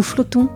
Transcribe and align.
Nous 0.00 0.04
flottons. 0.04 0.48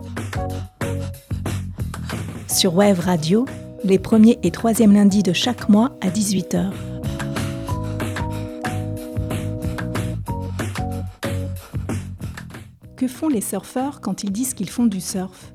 Sur 2.47 2.73
Wave 2.73 2.99
Radio, 2.99 3.45
les 3.83 3.99
premiers 3.99 4.39
et 4.41 4.49
troisièmes 4.49 4.93
lundis 4.93 5.21
de 5.21 5.33
chaque 5.33 5.69
mois 5.69 5.95
à 6.01 6.09
18h. 6.09 6.71
Que 12.97 13.07
font 13.07 13.29
les 13.29 13.39
surfeurs 13.39 14.01
quand 14.01 14.23
ils 14.23 14.31
disent 14.31 14.55
qu'ils 14.55 14.71
font 14.71 14.87
du 14.87 14.99
surf? 14.99 15.53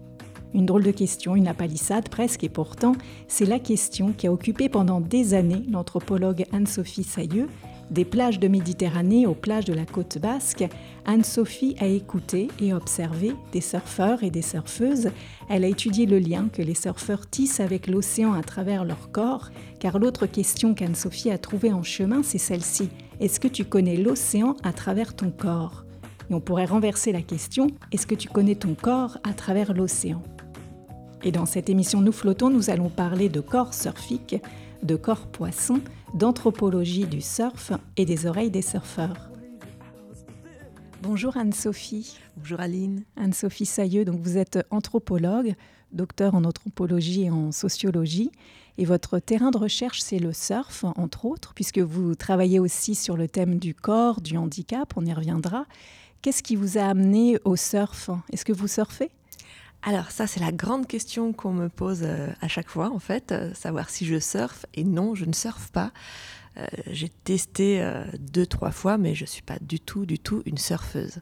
Une 0.55 0.67
drôle 0.67 0.85
de 0.85 0.93
question, 0.93 1.35
une 1.35 1.49
apalissade 1.49 2.09
presque, 2.09 2.45
et 2.45 2.49
pourtant, 2.49 2.93
c'est 3.27 3.45
la 3.45 3.59
question 3.59 4.13
qui 4.13 4.29
a 4.29 4.33
occupé 4.33 4.69
pendant 4.69 5.01
des 5.01 5.35
années 5.35 5.65
l'anthropologue 5.69 6.47
Anne-Sophie 6.53 7.03
Sailleux. 7.03 7.49
Des 7.91 8.05
plages 8.05 8.39
de 8.39 8.47
Méditerranée 8.47 9.27
aux 9.27 9.35
plages 9.35 9.65
de 9.65 9.73
la 9.73 9.85
côte 9.85 10.19
basque, 10.19 10.65
Anne-Sophie 11.07 11.75
a 11.81 11.87
écouté 11.87 12.47
et 12.61 12.73
observé 12.73 13.33
des 13.51 13.61
surfeurs 13.61 14.23
et 14.23 14.31
des 14.31 14.43
surfeuses. 14.43 15.11
Elle 15.49 15.65
a 15.65 15.69
étudié 15.69 16.07
le 16.07 16.21
lien 16.21 16.49
que 16.53 16.63
les 16.63 16.77
surfeurs 16.77 17.29
tissent 17.29 17.59
avec 17.59 17.89
l'océan 17.89 18.33
à 18.33 18.43
travers 18.43 18.85
leur 18.85 19.11
corps, 19.11 19.51
car 19.81 19.99
l'autre 19.99 20.27
question 20.27 20.73
qu'Anne-Sophie 20.73 21.33
a 21.33 21.39
trouvée 21.39 21.73
en 21.73 21.83
chemin, 21.83 22.23
c'est 22.23 22.39
celle-ci. 22.39 22.91
Est-ce 23.19 23.41
que 23.41 23.49
tu 23.49 23.65
connais 23.65 23.97
l'océan 23.97 24.55
à 24.63 24.73
travers 24.73 25.17
ton 25.17 25.33
corps? 25.33 25.85
Et 26.31 26.35
on 26.35 26.41
pourrait 26.41 26.67
renverser 26.67 27.11
la 27.11 27.23
question, 27.23 27.67
est-ce 27.91 28.07
que 28.07 28.15
tu 28.15 28.29
connais 28.29 28.55
ton 28.55 28.75
corps 28.75 29.19
à 29.25 29.33
travers 29.33 29.75
l'océan? 29.75 30.23
Et 31.25 31.33
dans 31.33 31.45
cette 31.45 31.69
émission 31.69 32.01
Nous 32.01 32.13
flottons, 32.13 32.51
nous 32.51 32.71
allons 32.71 32.89
parler 32.89 33.29
de 33.29 33.41
corps 33.41 33.75
surfique, 33.75 34.37
de 34.85 34.95
corps 34.95 35.27
poisson, 35.27 35.81
d'anthropologie 36.15 37.07
du 37.07 37.21
surf 37.21 37.73
et 37.97 38.05
des 38.05 38.27
oreilles 38.27 38.51
des 38.51 38.63
surfeurs. 38.63 39.31
Bonjour 41.03 41.37
Anne-Sophie. 41.37 42.19
Bonjour 42.37 42.61
Aline. 42.61 43.05
Anne-Sophie 43.17 43.67
Sailleux, 43.67 44.05
donc 44.05 44.21
vous 44.21 44.37
êtes 44.37 44.59
anthropologue, 44.71 45.55
docteur 45.93 46.35
en 46.35 46.45
anthropologie 46.45 47.25
et 47.25 47.31
en 47.31 47.53
sociologie. 47.53 48.31
Et 48.79 48.85
votre 48.85 49.19
terrain 49.19 49.51
de 49.51 49.59
recherche, 49.59 50.01
c'est 50.01 50.19
le 50.19 50.33
surf, 50.33 50.85
entre 50.97 51.27
autres, 51.27 51.55
puisque 51.55 51.79
vous 51.79 52.15
travaillez 52.15 52.59
aussi 52.59 52.95
sur 52.95 53.17
le 53.17 53.29
thème 53.29 53.59
du 53.59 53.75
corps, 53.75 54.21
du 54.21 54.37
handicap, 54.37 54.93
on 54.97 55.05
y 55.05 55.13
reviendra. 55.13 55.67
Qu'est-ce 56.23 56.43
qui 56.43 56.57
vous 56.57 56.77
a 56.77 56.83
amené 56.83 57.39
au 57.45 57.57
surf? 57.57 58.11
Est-ce 58.33 58.45
que 58.45 58.53
vous 58.53 58.69
surfez? 58.69 59.11
Alors 59.83 60.11
ça, 60.11 60.27
c'est 60.27 60.41
la 60.41 60.53
grande 60.53 60.87
question 60.87 61.33
qu'on 61.33 61.53
me 61.53 61.69
pose 61.69 62.01
euh, 62.03 62.29
à 62.43 62.49
chaque 62.49 62.69
fois, 62.69 62.91
en 62.93 62.99
fait, 62.99 63.33
euh, 63.33 63.55
savoir 63.55 63.89
si 63.89 64.05
je 64.05 64.19
surfe. 64.19 64.67
Et 64.75 64.85
non, 64.85 65.15
je 65.15 65.25
ne 65.25 65.33
surfe 65.33 65.71
pas. 65.71 65.93
Euh, 66.57 66.67
j'ai 66.89 67.09
testé 67.09 67.81
euh, 67.81 68.05
deux, 68.19 68.45
trois 68.45 68.73
fois, 68.73 68.99
mais 68.99 69.15
je 69.15 69.23
ne 69.23 69.29
suis 69.29 69.43
pas 69.43 69.57
du 69.61 69.79
tout, 69.79 70.05
du 70.05 70.19
tout 70.19 70.43
une 70.47 70.59
surfeuse. 70.59 71.21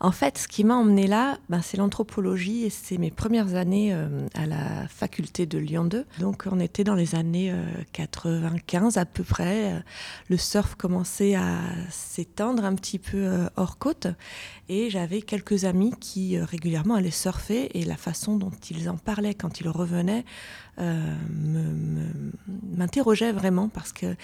En 0.00 0.10
fait, 0.10 0.38
ce 0.38 0.48
qui 0.48 0.64
m'a 0.64 0.74
emmenée 0.74 1.06
là, 1.06 1.38
ben, 1.48 1.62
c'est 1.62 1.76
l'anthropologie 1.76 2.64
et 2.64 2.70
c'est 2.70 2.98
mes 2.98 3.12
premières 3.12 3.54
années 3.54 3.94
euh, 3.94 4.26
à 4.34 4.46
la 4.46 4.88
faculté 4.88 5.46
de 5.46 5.58
Lyon 5.58 5.84
2. 5.84 6.04
Donc, 6.18 6.48
on 6.50 6.58
était 6.58 6.82
dans 6.82 6.96
les 6.96 7.14
années 7.14 7.54
95 7.92 8.96
à 8.96 9.04
peu 9.04 9.22
près. 9.22 9.82
Le 10.28 10.36
surf 10.36 10.74
commençait 10.74 11.36
à 11.36 11.60
s'étendre 11.90 12.64
un 12.64 12.74
petit 12.74 12.98
peu 12.98 13.46
hors 13.56 13.78
côte 13.78 14.08
et 14.68 14.90
j'avais 14.90 15.22
quelques 15.22 15.64
amis 15.64 15.92
qui 16.00 16.38
régulièrement 16.38 16.94
allaient 16.94 17.10
surfer 17.10 17.70
et 17.78 17.84
la 17.84 17.96
façon 17.96 18.36
dont 18.36 18.50
ils 18.70 18.90
en 18.90 18.96
parlaient 18.96 19.34
quand 19.34 19.60
ils 19.60 19.68
revenaient 19.68 20.24
m'interrogeait 22.76 23.32
vraiment 23.32 23.68
parce 23.68 23.92
que 23.92 24.14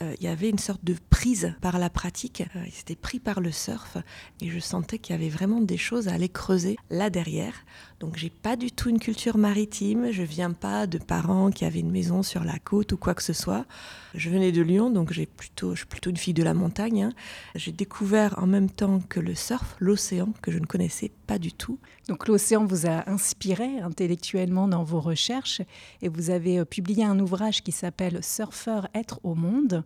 euh, 0.00 0.14
il 0.20 0.24
y 0.24 0.28
avait 0.28 0.48
une 0.48 0.58
sorte 0.58 0.84
de 0.84 0.94
prise 1.10 1.54
par 1.60 1.78
la 1.78 1.90
pratique. 1.90 2.44
Euh, 2.54 2.60
ils 2.66 2.80
étaient 2.80 2.96
pris 2.96 3.18
par 3.18 3.40
le 3.40 3.50
surf 3.50 3.96
et 4.40 4.48
je 4.48 4.58
sentais 4.58 4.98
qu'il 4.98 5.14
y 5.14 5.18
avait 5.18 5.28
vraiment 5.28 5.60
des 5.60 5.76
choses 5.76 6.08
à 6.08 6.12
aller 6.12 6.28
creuser 6.28 6.76
là 6.90 7.10
derrière. 7.10 7.54
Donc 8.00 8.16
j'ai 8.16 8.30
pas 8.30 8.54
du 8.54 8.70
tout 8.70 8.88
une 8.88 9.00
culture 9.00 9.38
maritime. 9.38 10.12
Je 10.12 10.22
viens 10.22 10.52
pas 10.52 10.86
de 10.86 10.98
parents 10.98 11.50
qui 11.50 11.64
avaient 11.64 11.80
une 11.80 11.90
maison 11.90 12.22
sur 12.22 12.44
la 12.44 12.58
côte 12.58 12.92
ou 12.92 12.96
quoi 12.96 13.14
que 13.14 13.22
ce 13.22 13.32
soit. 13.32 13.66
Je 14.14 14.30
venais 14.30 14.52
de 14.52 14.62
Lyon, 14.62 14.90
donc 14.90 15.12
j'ai 15.12 15.26
plutôt, 15.26 15.72
je 15.74 15.78
suis 15.78 15.86
plutôt 15.86 16.10
une 16.10 16.16
fille 16.16 16.34
de 16.34 16.44
la 16.44 16.54
montagne. 16.54 17.02
Hein. 17.02 17.12
J'ai 17.56 17.72
découvert 17.72 18.38
en 18.38 18.46
même 18.46 18.70
temps 18.70 19.00
que 19.08 19.18
le 19.18 19.34
surf 19.34 19.76
l'océan 19.80 20.32
que 20.42 20.52
je 20.52 20.58
ne 20.58 20.66
connaissais 20.66 21.10
pas 21.26 21.38
du 21.38 21.52
tout. 21.52 21.78
Donc 22.08 22.28
l'océan 22.28 22.64
vous 22.64 22.86
a 22.86 23.10
inspiré 23.10 23.80
intellectuellement 23.80 24.68
dans 24.68 24.84
vos 24.84 25.00
recherches 25.00 25.60
et 26.00 26.08
vous 26.08 26.30
avez 26.30 26.60
euh, 26.60 26.64
publié 26.64 27.04
un 27.04 27.18
ouvrage 27.18 27.62
qui 27.62 27.72
s'appelle 27.72 28.22
Surfeur 28.22 28.88
être 28.94 29.20
au 29.24 29.34
monde 29.34 29.84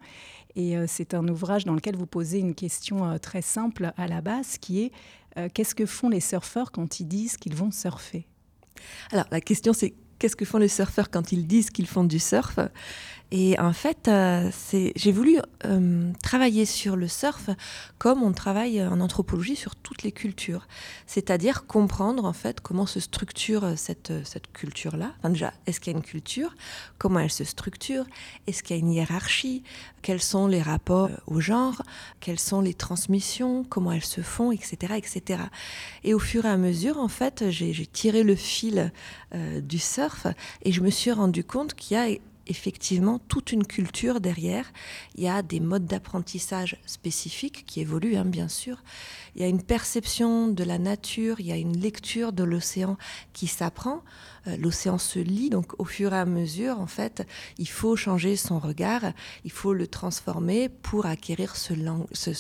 et 0.57 0.77
euh, 0.77 0.85
c'est 0.87 1.15
un 1.15 1.27
ouvrage 1.29 1.65
dans 1.65 1.75
lequel 1.75 1.97
vous 1.97 2.07
posez 2.07 2.39
une 2.39 2.55
question 2.55 3.09
euh, 3.09 3.19
très 3.19 3.43
simple 3.43 3.93
à 3.97 4.07
la 4.07 4.21
base 4.21 4.59
qui 4.59 4.83
est 4.83 4.93
euh, 5.39 5.49
qu'est-ce 5.53 5.75
que 5.75 5.87
font 5.87 6.09
les 6.09 6.21
surfeurs 6.21 6.73
quand 6.73 7.01
ils 7.01 7.07
disent 7.07 7.37
qu'ils 7.37 7.55
vont 7.55 7.71
surfer? 7.71 8.27
Alors 9.11 9.27
la 9.31 9.41
question 9.41 9.73
c'est 9.73 9.95
qu'est-ce 10.19 10.37
que 10.37 10.45
font 10.45 10.59
les 10.59 10.69
surfeurs 10.69 11.11
quand 11.11 11.33
ils 11.33 11.47
disent 11.47 11.71
qu'ils 11.71 11.87
font 11.87 12.05
du 12.05 12.19
surf? 12.19 12.59
Et 13.35 13.59
en 13.59 13.73
fait, 13.73 14.09
euh, 14.09 14.51
j'ai 14.95 15.11
voulu 15.11 15.39
euh, 15.65 16.13
travailler 16.23 16.67
sur 16.67 16.97
le 16.97 17.09
surf 17.09 17.49
comme 17.97 18.23
on 18.23 18.33
travaille 18.33 18.85
en 18.85 19.01
anthropologie 19.01 19.57
sur 19.57 19.75
toutes 19.75 20.03
les 20.03 20.13
cultures, 20.13 20.69
c'est-à-dire 21.07 21.67
comprendre 21.67 22.27
en 22.27 22.35
fait 22.35 22.61
comment 22.61 22.85
se 22.85 23.01
structure 23.01 23.73
cette, 23.77 24.13
cette 24.27 24.53
culture-là. 24.53 25.15
Enfin, 25.19 25.31
déjà, 25.31 25.55
est-ce 25.67 25.81
qu'il 25.81 25.95
y 25.95 25.97
a 25.97 25.99
une 25.99 26.05
culture? 26.05 26.55
Comment 26.99 27.21
elle 27.21 27.31
se 27.31 27.45
structure? 27.45 28.05
Est-ce 28.47 28.63
qu'il 28.63 28.77
y 28.77 28.79
a 28.79 28.83
une 28.83 28.93
hiérarchie? 28.93 29.63
Quels 30.03 30.21
sont 30.21 30.47
les 30.47 30.61
rapports 30.61 31.09
au 31.27 31.41
genre? 31.41 31.81
Quelles 32.21 32.41
sont 32.41 32.61
les 32.61 32.75
transmissions? 32.75 33.65
Comment 33.65 33.93
elles 33.93 34.05
se 34.05 34.21
font? 34.21 34.53
Etc. 34.53 34.77
etc. 34.95 35.45
Et 36.05 36.13
au 36.13 36.19
fur 36.19 36.45
et 36.45 36.51
à 36.51 36.59
mesure, 36.59 36.99
en 36.99 37.09
fait, 37.09 37.49
j'ai 37.49 37.87
tiré 37.87 38.25
le 38.25 38.35
fil 38.35 38.93
euh, 39.35 39.63
du 39.63 39.79
surf 39.79 40.27
et 40.65 40.73
je 40.73 40.83
me 40.83 40.91
suis 40.91 41.13
rendu 41.13 41.45
compte 41.45 41.73
qu'il 41.73 41.97
y 41.97 42.01
a 42.01 42.19
effectivement 42.47 43.19
toute 43.29 43.53
une 43.53 43.67
culture 43.67 44.21
derrière. 44.21 44.73
Il 45.15 45.25
y 45.25 45.29
a 45.29 45.43
des 45.43 45.61
modes 45.61 45.87
d'apprentissage 45.87 46.77
spécifiques 46.87 47.65
qui 47.67 47.81
évoluent, 47.81 48.17
hein, 48.17 48.25
bien 48.25 48.49
sûr. 48.49 48.83
Il 49.35 49.43
y 49.43 49.45
a 49.45 49.49
une 49.49 49.63
perception 49.63 50.49
de 50.49 50.65
la 50.65 50.79
nature, 50.79 51.41
il 51.41 51.47
y 51.47 51.53
a 51.53 51.57
une 51.57 51.77
lecture 51.79 52.33
de 52.33 52.45
l'océan 52.45 52.97
qui 53.33 53.47
s'apprend. 53.47 54.03
Euh, 54.47 54.57
l'océan 54.57 54.99
se 54.99 55.19
lit, 55.19 55.51
donc 55.51 55.73
au 55.79 55.85
fur 55.85 56.13
et 56.13 56.19
à 56.19 56.25
mesure, 56.27 56.81
en 56.81 56.87
fait, 56.87 57.27
il 57.59 57.69
faut 57.69 57.97
changer 57.97 58.37
son 58.37 58.59
regard, 58.59 59.13
il 59.45 59.53
faut 59.53 59.73
le 59.73 59.87
transformer 59.87 60.69
pour 60.69 61.07
acquérir 61.07 61.57
ce, 61.57 61.73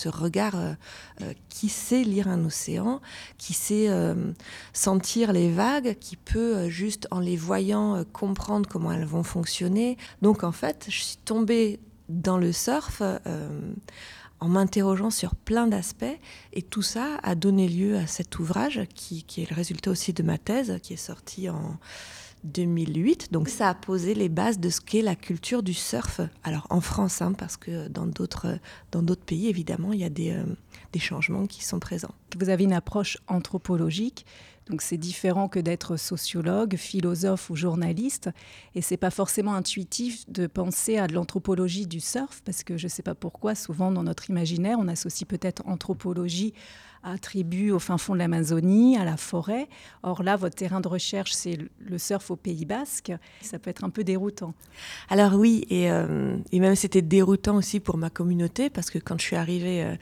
regard 0.08 0.56
euh, 0.56 0.75
euh, 1.22 1.32
qui 1.48 1.69
sait 1.69 2.02
lire 2.02 2.28
un 2.28 2.44
océan, 2.44 3.00
qui 3.38 3.52
sait 3.54 3.88
sentir 4.72 5.32
les 5.32 5.50
vagues, 5.50 5.97
qui 5.98 6.16
peut 6.16 6.69
juste 6.69 7.06
en 7.10 7.20
les 7.20 7.36
voyant 7.36 8.04
comprendre 8.12 8.69
comment 8.69 8.92
elles 8.92 9.04
vont 9.04 9.22
fonctionner. 9.22 9.97
Donc 10.20 10.44
en 10.44 10.52
fait, 10.52 10.86
je 10.88 11.02
suis 11.02 11.16
tombée 11.25 11.81
dans 12.08 12.38
le 12.38 12.52
surf 12.52 13.02
en 14.42 14.48
m'interrogeant 14.48 15.10
sur 15.10 15.36
plein 15.36 15.69
d'aspects. 15.69 16.19
Et 16.53 16.62
tout 16.62 16.82
ça 16.82 17.19
a 17.22 17.36
donné 17.36 17.69
lieu 17.69 17.97
à 17.97 18.08
cet 18.08 18.41
ouvrage 18.41 18.80
qui, 18.92 19.25
est 19.38 19.48
le 19.48 19.54
résultat 19.54 19.92
aussi 19.92 20.12
de 20.12 20.22
ma 20.25 20.36
thèse, 20.36 20.78
qui 20.82 20.94
est 20.94 20.97
sortie 20.97 21.48
en 21.48 21.78
2008. 22.42 23.32
Donc 23.32 23.48
ça 23.48 23.69
a 23.69 23.75
posé 23.75 24.14
les 24.14 24.28
bases 24.28 24.58
de 24.58 24.69
ce 24.69 24.81
qu'est 24.81 25.02
la 25.02 25.14
culture 25.14 25.62
du 25.62 25.75
surf. 25.75 26.20
Alors 26.42 26.66
en 26.70 26.81
France, 26.81 27.22
hein, 27.22 27.34
parce 27.38 27.56
que 27.56 27.86
dans 27.86 28.06
d'autres, 28.06 28.58
pays, 29.26 29.48
évidemment, 29.48 29.92
il 29.92 30.00
y 30.00 30.04
a 30.04 30.10
des, 30.10 30.32
euh, 30.32 30.42
des 30.92 30.98
changements 30.98 31.47
qui 31.47 31.64
sont 31.64 31.78
présents. 31.78 32.14
Vous 32.36 32.48
avez 32.48 32.64
une 32.64 32.72
approche 32.72 33.19
anthropologique 33.28 34.26
donc 34.68 34.82
c'est 34.82 34.96
différent 34.96 35.48
que 35.48 35.58
d'être 35.58 35.96
sociologue, 35.96 36.76
philosophe 36.76 37.50
ou 37.50 37.56
journaliste. 37.56 38.30
Et 38.74 38.82
c'est 38.82 38.96
pas 38.96 39.10
forcément 39.10 39.54
intuitif 39.54 40.28
de 40.30 40.46
penser 40.46 40.98
à 40.98 41.06
de 41.06 41.14
l'anthropologie 41.14 41.86
du 41.86 42.00
surf, 42.00 42.42
parce 42.44 42.62
que 42.62 42.76
je 42.76 42.86
ne 42.86 42.90
sais 42.90 43.02
pas 43.02 43.14
pourquoi, 43.14 43.54
souvent 43.54 43.90
dans 43.90 44.02
notre 44.02 44.31
imaginaire, 44.31 44.78
on 44.81 44.88
associe 44.88 45.26
peut-être 45.26 45.62
anthropologie 45.66 46.54
attribue 47.02 47.70
au 47.70 47.78
fin 47.78 47.98
fond 47.98 48.14
de 48.14 48.19
l'Amazonie, 48.19 48.96
à 48.96 49.04
la 49.04 49.16
forêt. 49.16 49.69
Or 50.02 50.22
là, 50.22 50.37
votre 50.37 50.54
terrain 50.54 50.81
de 50.81 50.88
recherche, 50.88 51.32
c'est 51.32 51.58
le 51.81 51.98
surf 51.98 52.31
au 52.31 52.37
Pays 52.37 52.64
Basque. 52.64 53.12
Ça 53.40 53.58
peut 53.58 53.70
être 53.70 53.84
un 53.84 53.90
peu 53.90 54.04
déroutant. 54.04 54.54
Alors 55.08 55.34
oui, 55.34 55.66
et, 55.69 55.90
euh, 55.90 56.37
même 56.52 56.76
c'était 56.76 57.02
déroutant 57.02 57.56
aussi 57.56 57.81
pour 57.81 57.96
ma 57.96 58.10
communauté, 58.10 58.70
parce 58.70 58.90
que 58.90 58.98
quand 58.98 59.20
je 59.20 59.26
suis 59.26 59.37
arrivée 59.37 59.82
euh, 59.82 59.96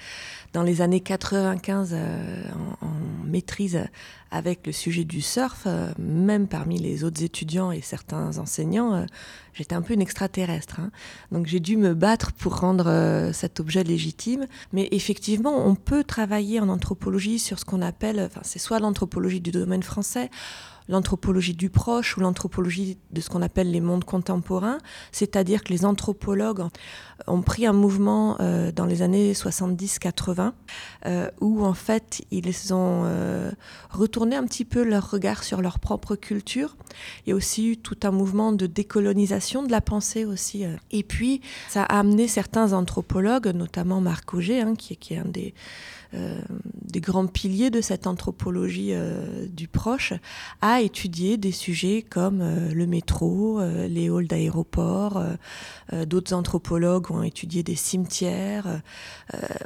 dans 0.53 0.63
les 0.63 0.83
années 0.83 1.01
95 1.01 1.91
euh, 1.93 2.43
en, 2.81 2.91
maîtrise 3.25 3.85
avec 4.31 4.67
le 4.67 4.73
sujet 4.73 5.05
du 5.05 5.21
surf, 5.21 5.67
même 5.99 6.47
parmi 6.49 6.79
les 6.79 7.05
autres 7.05 7.23
étudiants 7.23 7.73
et 7.73 7.81
certains 7.81 8.39
enseignants, 8.39 9.07
j'étais 9.53 9.75
un 9.75 9.83
peu 9.83 9.95
une 9.95 10.01
extraterrestre. 10.01 10.81
Hein. 10.81 10.91
Donc 11.33 11.47
j'ai 11.47 11.61
dû 11.61 11.77
me 11.77 11.95
battre 11.95 12.33
pour 12.33 12.59
rendre 12.59 13.31
cet 13.33 13.61
objet 13.61 13.83
légitime. 13.83 14.47
Mais 14.73 14.89
effectivement, 14.93 15.67
on 15.67 15.75
peut 15.75 16.05
travailler 16.05 16.61
en 16.61 16.69
anthropologie 16.69 17.39
sur 17.39 17.59
ce 17.59 17.65
qu'on 17.65 17.83
appelle, 17.83 18.21
enfin 18.21 18.41
c'est 18.45 18.59
soit 18.59 18.79
l'anthropologie 18.79 19.41
du 19.41 19.51
domaine 19.51 19.83
français, 19.83 20.31
l'anthropologie 20.91 21.55
du 21.55 21.71
proche 21.71 22.17
ou 22.17 22.21
l'anthropologie 22.21 22.99
de 23.13 23.21
ce 23.21 23.31
qu'on 23.31 23.43
appelle 23.43 23.71
les 23.71 23.81
mondes 23.81 24.05
contemporains, 24.05 24.79
c'est-à-dire 25.13 25.63
que 25.63 25.73
les 25.73 25.85
anthropologues 25.85 26.67
ont 27.27 27.43
pris 27.43 27.65
un 27.67 27.73
mouvement 27.73 28.37
euh, 28.41 28.73
dans 28.73 28.87
les 28.87 29.03
années 29.03 29.33
70-80 29.33 30.53
euh, 31.07 31.31
où 31.41 31.65
en 31.65 31.75
fait 31.75 32.23
ils 32.31 32.75
ont 32.75 33.03
euh, 33.05 33.51
retourné 33.91 34.20
un 34.37 34.45
petit 34.45 34.65
peu 34.65 34.83
leur 34.83 35.11
regard 35.11 35.43
sur 35.43 35.61
leur 35.61 35.79
propre 35.79 36.17
culture. 36.17 36.77
Il 37.25 37.31
y 37.31 37.33
a 37.33 37.37
aussi 37.37 37.69
eu 37.69 37.77
tout 37.77 37.99
un 38.03 38.11
mouvement 38.11 38.53
de 38.53 38.67
décolonisation 38.67 39.63
de 39.63 39.71
la 39.71 39.81
pensée 39.81 40.25
aussi. 40.25 40.65
Et 40.91 41.03
puis 41.03 41.41
ça 41.69 41.83
a 41.83 41.99
amené 41.99 42.29
certains 42.29 42.73
anthropologues, 42.73 43.49
notamment 43.49 44.01
Marc 44.01 44.35
Auger, 44.35 44.61
hein, 44.61 44.75
qui, 44.77 45.15
est 45.15 45.19
un 45.19 45.25
des 45.25 45.53
euh, 45.53 46.00
des 46.13 47.01
grands 47.01 47.27
piliers 47.27 47.71
de 47.71 47.81
cette 47.81 48.07
anthropologie 48.07 48.91
euh, 48.93 49.47
du 49.47 49.69
proche, 49.69 50.13
à 50.61 50.81
étudier 50.81 51.37
des 51.37 51.53
sujets 51.53 52.03
comme 52.03 52.41
euh, 52.41 52.73
le 52.73 52.87
métro, 52.87 53.61
les 53.89 54.09
halls 54.09 54.27
d'aéroports. 54.27 55.23
D'autres 56.07 56.33
anthropologues 56.35 57.11
ont 57.11 57.23
étudié 57.23 57.63
des 57.63 57.75
cimetières. 57.75 58.81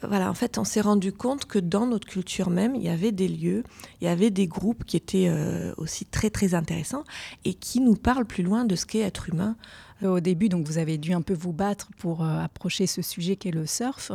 voilà, 0.03 0.31
en 0.31 0.35
fait, 0.35 0.59
on 0.59 0.65
s'est 0.65 0.81
rendu 0.81 1.13
compte 1.13 1.45
que 1.45 1.59
dans 1.59 1.87
notre 1.87 2.07
culture 2.07 2.51
même, 2.51 2.75
il 2.75 2.83
y 2.83 2.89
avait 2.89 3.13
des 3.13 3.29
lieux, 3.29 3.63
il 4.01 4.05
y 4.05 4.09
avait 4.09 4.31
des 4.31 4.47
groupes 4.47 4.85
qui 4.85 4.97
étaient 4.97 5.31
aussi 5.77 6.07
très 6.07 6.31
très 6.31 6.55
intéressants 6.55 7.05
et 7.45 7.55
qui 7.55 7.81
nous 7.81 7.95
parlent 7.95 8.27
plus 8.27 8.43
loin 8.43 8.65
de 8.65 8.75
ce 8.75 8.87
qu'est 8.87 9.01
être 9.01 9.29
humain. 9.29 9.57
Au 10.03 10.21
début, 10.21 10.49
donc, 10.49 10.67
vous 10.67 10.79
avez 10.79 10.99
dû 10.99 11.13
un 11.13 11.23
peu 11.23 11.35
vous 11.35 11.53
battre 11.53 11.89
pour 11.99 12.25
approcher 12.25 12.87
ce 12.87 13.03
sujet 13.03 13.37
qu'est 13.37 13.51
le 13.51 13.67
surf. 13.67 14.13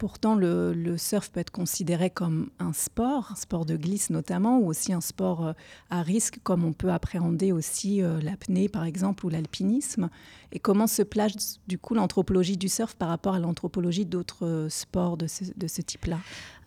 Pourtant, 0.00 0.34
le, 0.34 0.96
surf 0.96 1.28
peut 1.28 1.40
être 1.40 1.50
considéré 1.50 2.08
comme 2.08 2.48
un 2.58 2.72
sport, 2.72 3.32
un 3.32 3.34
sport 3.34 3.66
de 3.66 3.76
glisse 3.76 4.08
notamment, 4.08 4.58
ou 4.58 4.68
aussi 4.68 4.94
un 4.94 5.02
sport 5.02 5.48
euh, 5.48 5.52
à 5.90 6.00
risque, 6.00 6.38
comme 6.42 6.64
on 6.64 6.72
peut 6.72 6.90
appréhender 6.90 7.52
aussi 7.52 8.02
euh, 8.02 8.18
l'apnée, 8.22 8.70
par 8.70 8.84
exemple, 8.84 9.26
ou 9.26 9.28
l'alpinisme. 9.28 10.08
Et 10.52 10.58
comment 10.58 10.86
se 10.86 11.02
place 11.02 11.60
du 11.68 11.76
coup 11.76 11.92
l'anthropologie 11.92 12.56
du 12.56 12.70
surf 12.70 12.94
par 12.94 13.10
rapport 13.10 13.34
à 13.34 13.40
l'anthropologie 13.40 14.06
d'autres 14.06 14.46
euh, 14.46 14.68
sports 14.70 15.18
de 15.18 15.26
ce, 15.26 15.82
type-là? 15.82 16.18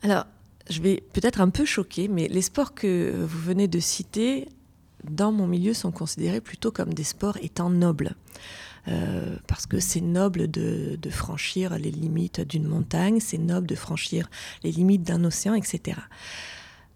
Alors, 0.03 0.27
je 0.69 0.79
vais 0.83 1.03
peut-être 1.13 1.41
un 1.41 1.49
peu 1.49 1.65
choquer, 1.65 2.09
mais 2.09 2.27
les 2.27 2.43
sports 2.43 2.75
que 2.75 3.25
vous 3.25 3.39
venez 3.39 3.67
de 3.67 3.79
citer, 3.79 4.47
dans 5.09 5.31
mon 5.31 5.47
milieu, 5.47 5.73
sont 5.73 5.91
considérés 5.91 6.39
plutôt 6.39 6.69
comme 6.69 6.93
des 6.93 7.03
sports 7.03 7.37
étant 7.41 7.71
nobles. 7.71 8.15
Euh, 8.89 9.37
parce 9.47 9.65
que 9.65 9.79
c'est 9.79 10.01
noble 10.01 10.49
de, 10.49 10.97
franchir 11.09 11.77
les 11.77 11.91
limites 11.91 12.41
d'une 12.41 12.67
montagne, 12.67 13.19
c'est 13.19 13.37
noble 13.37 13.67
de 13.67 13.75
franchir 13.75 14.29
les 14.63 14.71
limites 14.71 15.03
d'un 15.03 15.23
océan, 15.23 15.53
etc. 15.53 15.97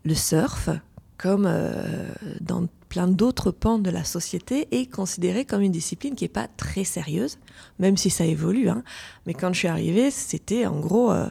Le 0.03 0.15
surf, 0.15 0.69
comme 1.17 1.45
euh, 1.47 2.11
dans 2.41 2.67
plein 2.89 3.07
d'autres 3.07 3.51
pans 3.51 3.79
de 3.79 3.89
la 3.89 4.03
société, 4.03 4.67
est 4.71 4.91
considéré 4.91 5.45
comme 5.45 5.61
une 5.61 5.71
discipline 5.71 6.15
qui 6.15 6.23
n'est 6.23 6.29
pas 6.29 6.47
très 6.57 6.83
sérieuse, 6.83 7.37
même 7.79 7.95
si 7.95 8.09
ça 8.09 8.25
évolue. 8.25 8.69
Hein. 8.69 8.83
Mais 9.25 9.33
quand 9.33 9.53
je 9.53 9.59
suis 9.59 9.67
arrivée, 9.67 10.11
c'était 10.11 10.65
en 10.65 10.79
gros... 10.79 11.11
Euh, 11.11 11.29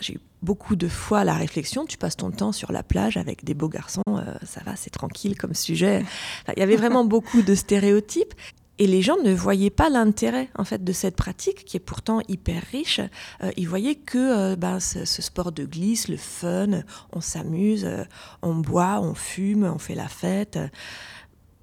j'ai 0.00 0.14
eu 0.14 0.20
beaucoup 0.42 0.76
de 0.76 0.88
fois 0.88 1.24
la 1.24 1.34
réflexion, 1.34 1.84
tu 1.84 1.98
passes 1.98 2.16
ton 2.16 2.30
temps 2.30 2.52
sur 2.52 2.72
la 2.72 2.82
plage 2.82 3.16
avec 3.16 3.44
des 3.44 3.54
beaux 3.54 3.68
garçons, 3.68 4.02
ça 4.44 4.60
va, 4.64 4.76
c'est 4.76 4.90
tranquille 4.90 5.36
comme 5.36 5.54
sujet. 5.54 6.04
Il 6.56 6.60
y 6.60 6.62
avait 6.62 6.76
vraiment 6.76 7.04
beaucoup 7.04 7.42
de 7.42 7.54
stéréotypes. 7.54 8.34
Et 8.80 8.86
les 8.86 9.02
gens 9.02 9.16
ne 9.22 9.34
voyaient 9.34 9.70
pas 9.70 9.90
l'intérêt 9.90 10.48
en 10.54 10.64
fait 10.64 10.84
de 10.84 10.92
cette 10.92 11.16
pratique 11.16 11.64
qui 11.64 11.76
est 11.76 11.80
pourtant 11.80 12.20
hyper 12.28 12.62
riche. 12.70 13.00
Euh, 13.42 13.50
ils 13.56 13.68
voyaient 13.68 13.96
que 13.96 14.18
euh, 14.52 14.56
ben, 14.56 14.78
ce, 14.78 15.04
sport 15.04 15.50
de 15.50 15.64
glisse, 15.64 16.06
le 16.08 16.16
fun, 16.16 16.82
on 17.12 17.20
s'amuse, 17.20 17.84
euh, 17.84 18.04
on 18.42 18.54
boit, 18.54 19.00
on 19.00 19.14
fume, 19.14 19.64
on 19.64 19.78
fait 19.78 19.96
la 19.96 20.06
fête. 20.06 20.58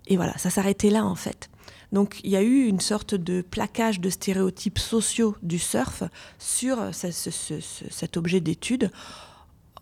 et 0.07 0.17
voilà, 0.17 0.38
ça 0.38 0.50
s'arrêtait 0.50 0.89
là 0.89 1.06
en 1.06 1.15
fait. 1.15 1.50
Donc 1.94 2.19
il 2.25 2.31
y 2.31 2.35
a 2.35 2.41
eu 2.41 2.65
une 2.65 2.81
sorte 2.81 3.15
de 3.15 3.41
plaquage 3.41 4.01
de 4.01 4.09
stéréotypes 4.09 4.79
sociaux 4.79 5.38
du 5.41 5.59
surf 5.59 6.03
sur 6.38 6.77
cet 6.91 8.18
objet 8.18 8.41
d'étude 8.41 8.91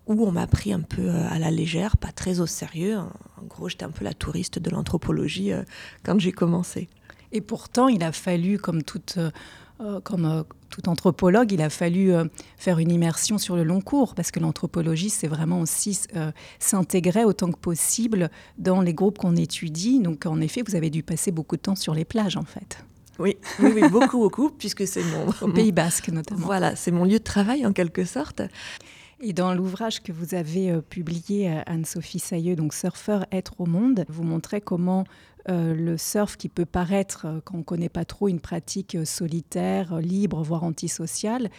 où 0.06 0.24
on 0.24 0.30
m'a 0.30 0.46
pris 0.46 0.72
un 0.72 0.82
peu 0.82 1.08
à 1.08 1.38
la 1.38 1.50
légère, 1.50 1.96
pas 1.96 2.12
très 2.12 2.38
au 2.38 2.46
sérieux. 2.46 2.98
En 2.98 3.46
gros, 3.46 3.70
j'étais 3.70 3.86
un 3.86 3.90
peu 3.90 4.04
la 4.04 4.12
touriste 4.12 4.58
de 4.58 4.70
l'anthropologie 4.70 5.50
quand 6.04 6.20
j'ai 6.20 6.30
commencé. 6.30 6.88
Et 7.34 7.40
pourtant, 7.40 7.88
il 7.88 8.02
a 8.04 8.12
fallu, 8.12 8.58
comme 8.58 8.84
toute, 8.84 9.16
euh, 9.18 9.30
euh, 9.80 10.00
comme, 10.00 10.24
euh, 10.24 10.42
tout 10.70 10.88
anthropologue, 10.88 11.50
il 11.50 11.60
a 11.62 11.68
fallu 11.68 12.12
faire 12.56 12.80
une 12.80 12.90
immersion 12.90 13.38
sur 13.38 13.54
le 13.54 13.62
long 13.62 13.80
cours, 13.80 14.16
parce 14.16 14.32
que 14.32 14.40
l'anthropologie, 14.40 15.08
c'est 15.08 15.28
vraiment 15.28 15.60
aussi 15.60 16.00
s'intégrer 16.58 17.24
autant 17.24 17.52
que 17.52 17.58
possible 17.58 18.28
dans 18.58 18.80
les 18.80 18.92
groupes 18.92 19.18
qu'on 19.18 19.36
étudie. 19.36 20.00
Donc, 20.00 20.26
en 20.26 20.40
effet, 20.40 20.62
vous 20.66 20.74
avez 20.74 20.90
dû 20.90 21.04
passer 21.04 21.30
beaucoup 21.30 21.54
de 21.54 21.60
temps 21.60 21.76
sur 21.76 21.94
les 21.94 22.04
plages, 22.04 22.36
en 22.36 22.44
fait. 22.44 22.78
Oui, 23.20 23.36
oui, 23.60 23.88
beaucoup, 23.88 24.18
beaucoup, 24.18 24.50
puisque 24.50 24.88
c'est 24.88 25.04
mon... 25.04 25.28
Au 25.40 25.52
Pays 25.52 25.70
Basque, 25.70 26.08
notamment. 26.08 26.44
Voilà, 26.44 26.74
c'est 26.74 26.90
mon 26.90 27.04
lieu 27.04 27.20
de 27.20 27.24
travail, 27.24 27.64
en 27.64 27.72
quelque 27.72 28.04
sorte. 28.04 28.42
Et 29.20 29.32
dans 29.32 29.54
l'ouvrage 29.54 30.02
que 30.02 30.10
vous 30.10 30.34
avez 30.34 30.80
publié, 30.90 31.62
Anne-Sophie 31.66 32.18
Sailleux, 32.18 32.56
donc 32.56 32.74
Surfeur, 32.74 33.24
être 33.30 33.60
au 33.60 33.66
monde, 33.66 34.04
vous 34.08 34.24
montrez 34.24 34.60
comment 34.60 35.04
euh, 35.50 35.74
le 35.74 35.98
surf 35.98 36.36
qui 36.36 36.48
peut 36.48 36.64
paraître, 36.64 37.26
euh, 37.26 37.40
quand 37.44 37.56
on 37.56 37.58
ne 37.58 37.64
connaît 37.64 37.90
pas 37.90 38.06
trop, 38.06 38.28
une 38.28 38.40
pratique 38.40 38.94
euh, 38.94 39.04
solitaire, 39.04 39.98
libre, 39.98 40.42
voire 40.42 40.64
antisociale, 40.64 41.50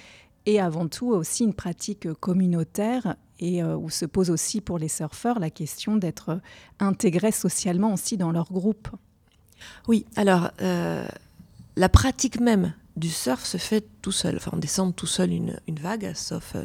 et 0.48 0.60
avant 0.60 0.88
tout 0.88 1.08
aussi 1.08 1.44
une 1.44 1.54
pratique 1.54 2.12
communautaire 2.14 3.16
et 3.40 3.64
où 3.64 3.90
se 3.90 4.06
pose 4.06 4.30
aussi 4.30 4.62
pour 4.62 4.78
les 4.78 4.88
surfeurs 4.88 5.40
la 5.40 5.50
question 5.50 5.98
d'être 5.98 6.40
intégrés 6.80 7.32
socialement 7.32 7.94
aussi 7.94 8.16
dans 8.16 8.32
leur 8.32 8.54
groupe. 8.54 8.88
Oui, 9.88 10.06
alors 10.16 10.52
la 10.60 11.90
pratique 11.90 12.40
même 12.40 12.74
du 12.96 13.10
surf 13.10 13.44
se 13.44 13.58
fait 13.58 13.88
tout 14.04 14.12
seul. 14.12 14.36
Enfin, 14.36 14.52
on 14.54 14.58
descend 14.58 14.96
tout 14.96 15.08
seul 15.08 15.31
une, 15.31 15.60
vague, 15.68 16.14
sauf 16.14 16.56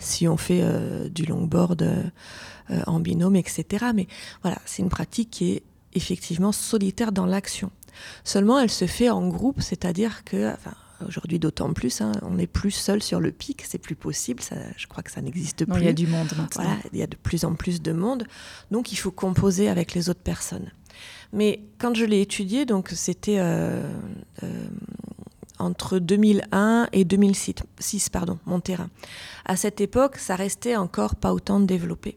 si 0.00 0.26
on 0.26 0.36
fait 0.36 1.08
du 1.10 1.24
longboard 1.24 2.12
en 2.86 2.98
binôme, 2.98 3.36
etc. 3.36 3.86
Mais 3.94 4.08
voilà, 4.42 4.58
c'est 4.64 4.82
une 4.82 4.90
pratique 4.90 5.30
qui 5.30 5.52
est 5.52 5.62
effectivement 5.94 6.52
solitaire 6.52 7.12
dans 7.12 7.26
l'action. 7.26 7.70
Seulement, 8.24 8.58
elle 8.58 8.70
se 8.70 8.86
fait 8.86 9.10
en 9.10 9.26
groupe, 9.28 9.60
c'est-à-dire 9.60 10.24
que, 10.24 10.52
enfin, 10.52 10.74
aujourd'hui 11.06 11.38
d'autant 11.38 11.72
plus, 11.72 12.00
hein, 12.00 12.12
on 12.22 12.34
n'est 12.34 12.46
plus 12.46 12.70
seul 12.70 13.02
sur 13.02 13.20
le 13.20 13.32
pic, 13.32 13.62
c'est 13.66 13.78
plus 13.78 13.96
possible, 13.96 14.42
ça, 14.42 14.56
je 14.76 14.86
crois 14.86 15.02
que 15.02 15.10
ça 15.10 15.20
n'existe 15.20 15.64
plus. 15.64 15.80
il 15.80 15.84
y 15.84 15.88
a 15.88 15.92
du 15.92 16.06
monde 16.06 16.28
maintenant. 16.36 16.62
Voilà, 16.62 16.76
il 16.92 16.98
y 16.98 17.02
a 17.02 17.06
de 17.06 17.16
plus 17.16 17.44
en 17.44 17.54
plus 17.54 17.82
de 17.82 17.92
monde, 17.92 18.24
donc 18.70 18.92
il 18.92 18.96
faut 18.96 19.10
composer 19.10 19.68
avec 19.68 19.94
les 19.94 20.08
autres 20.08 20.22
personnes. 20.22 20.70
Mais 21.32 21.62
quand 21.78 21.94
je 21.94 22.04
l'ai 22.04 22.20
étudié, 22.20 22.64
donc 22.64 22.90
c'était 22.94 23.38
euh, 23.38 23.82
euh, 24.42 24.68
entre 25.58 25.98
2001 25.98 26.88
et 26.92 27.04
2006, 27.04 28.08
pardon, 28.10 28.38
mon 28.46 28.60
terrain. 28.60 28.88
À 29.44 29.56
cette 29.56 29.80
époque, 29.80 30.16
ça 30.16 30.36
restait 30.36 30.76
encore 30.76 31.16
pas 31.16 31.32
autant 31.32 31.60
développé. 31.60 32.16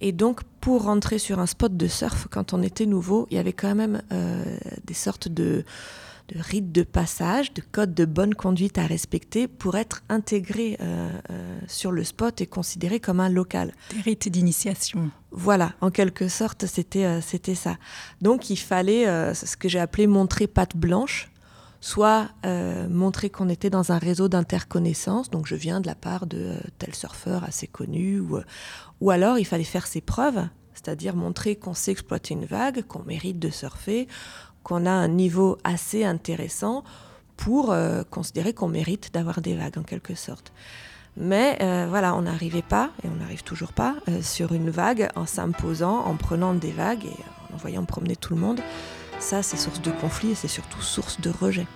Et 0.00 0.12
donc, 0.12 0.40
pour 0.62 0.84
rentrer 0.84 1.18
sur 1.18 1.40
un 1.40 1.46
spot 1.46 1.76
de 1.76 1.88
surf, 1.88 2.28
quand 2.30 2.54
on 2.54 2.62
était 2.62 2.86
nouveau, 2.86 3.26
il 3.30 3.36
y 3.36 3.40
avait 3.40 3.52
quand 3.52 3.74
même 3.74 4.00
euh, 4.12 4.44
des 4.84 4.94
sortes 4.94 5.26
de, 5.26 5.64
rites 6.36 6.70
de 6.70 6.84
passage, 6.84 7.52
de 7.52 7.62
codes 7.72 7.94
de 7.94 8.04
bonne 8.04 8.32
conduite 8.32 8.78
à 8.78 8.86
respecter 8.86 9.48
pour 9.48 9.76
être 9.76 10.04
intégré 10.08 10.78
euh, 10.80 11.10
euh, 11.30 11.58
sur 11.66 11.90
le 11.90 12.04
spot 12.04 12.40
et 12.40 12.46
considéré 12.46 13.00
comme 13.00 13.18
un 13.18 13.28
local. 13.28 13.72
Des 13.92 14.02
rites 14.02 14.28
d'initiation. 14.28 15.10
Voilà, 15.32 15.72
en 15.80 15.90
quelque 15.90 16.28
sorte, 16.28 16.66
c'était 16.66 17.20
c'était 17.22 17.56
ça. 17.56 17.76
Donc, 18.20 18.48
il 18.48 18.56
fallait 18.56 19.34
ce 19.34 19.56
que 19.56 19.68
j'ai 19.68 19.80
appelé 19.80 20.06
montrer 20.06 20.46
patte 20.46 20.76
blanche 20.76 21.31
soit 21.82 22.28
euh, 22.46 22.88
montrer 22.88 23.28
qu'on 23.28 23.48
était 23.48 23.68
dans 23.68 23.90
un 23.90 23.98
réseau 23.98 24.28
d'interconnaissance, 24.28 25.30
donc 25.30 25.46
je 25.46 25.56
viens 25.56 25.80
de 25.80 25.88
la 25.88 25.96
part 25.96 26.26
de 26.26 26.38
euh, 26.38 26.60
tel 26.78 26.94
surfeur 26.94 27.42
assez 27.42 27.66
connu, 27.66 28.20
ou, 28.20 28.36
euh, 28.36 28.44
ou 29.00 29.10
alors 29.10 29.36
il 29.36 29.44
fallait 29.44 29.64
faire 29.64 29.88
ses 29.88 30.00
preuves, 30.00 30.46
c'est-à-dire 30.74 31.16
montrer 31.16 31.56
qu'on 31.56 31.74
sait 31.74 31.90
exploiter 31.90 32.34
une 32.34 32.44
vague, 32.44 32.86
qu'on 32.86 33.02
mérite 33.02 33.40
de 33.40 33.50
surfer, 33.50 34.06
qu'on 34.62 34.86
a 34.86 34.92
un 34.92 35.08
niveau 35.08 35.58
assez 35.64 36.04
intéressant 36.04 36.84
pour 37.36 37.74
considérer 38.10 38.52
qu'on 38.52 38.68
mérite 38.68 39.12
d'avoir 39.12 39.40
des 39.40 39.56
vagues 39.56 39.78
en 39.78 39.82
quelque 39.82 40.14
sorte. 40.14 40.52
Mais 41.16 41.56
voilà, 41.88 42.14
on 42.14 42.22
n'arrivait 42.22 42.62
pas, 42.62 42.90
et 43.02 43.08
on 43.08 43.16
n'arrive 43.16 43.42
toujours 43.42 43.72
pas, 43.72 43.96
sur 44.20 44.52
une 44.52 44.70
vague 44.70 45.08
en 45.16 45.26
s'imposant, 45.26 46.04
en 46.04 46.14
prenant 46.14 46.54
des 46.54 46.70
vagues 46.70 47.06
et 47.06 47.52
en 47.52 47.56
voyant 47.56 47.84
promener 47.84 48.14
tout 48.14 48.34
le 48.34 48.40
monde. 48.40 48.60
Ça, 49.22 49.40
c'est 49.40 49.56
source 49.56 49.80
de 49.80 49.92
conflit 49.92 50.32
et 50.32 50.34
c'est 50.34 50.48
surtout 50.48 50.82
source 50.82 51.20
de 51.20 51.30
rejet. 51.30 51.68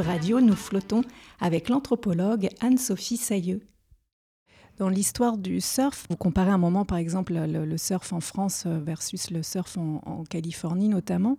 Radio, 0.00 0.40
nous 0.40 0.56
flottons 0.56 1.02
avec 1.40 1.68
l'anthropologue 1.68 2.48
Anne-Sophie 2.60 3.16
Sailleux. 3.16 3.60
Dans 4.78 4.88
l'histoire 4.88 5.38
du 5.38 5.60
surf, 5.60 6.06
vous 6.10 6.16
comparez 6.16 6.50
un 6.50 6.58
moment, 6.58 6.84
par 6.84 6.98
exemple, 6.98 7.34
le, 7.34 7.76
surf 7.76 8.12
en 8.12 8.20
France 8.20 8.66
versus 8.66 9.30
le 9.30 9.42
surf 9.42 9.76
en, 9.78 10.24
Californie 10.28 10.88
notamment, 10.88 11.36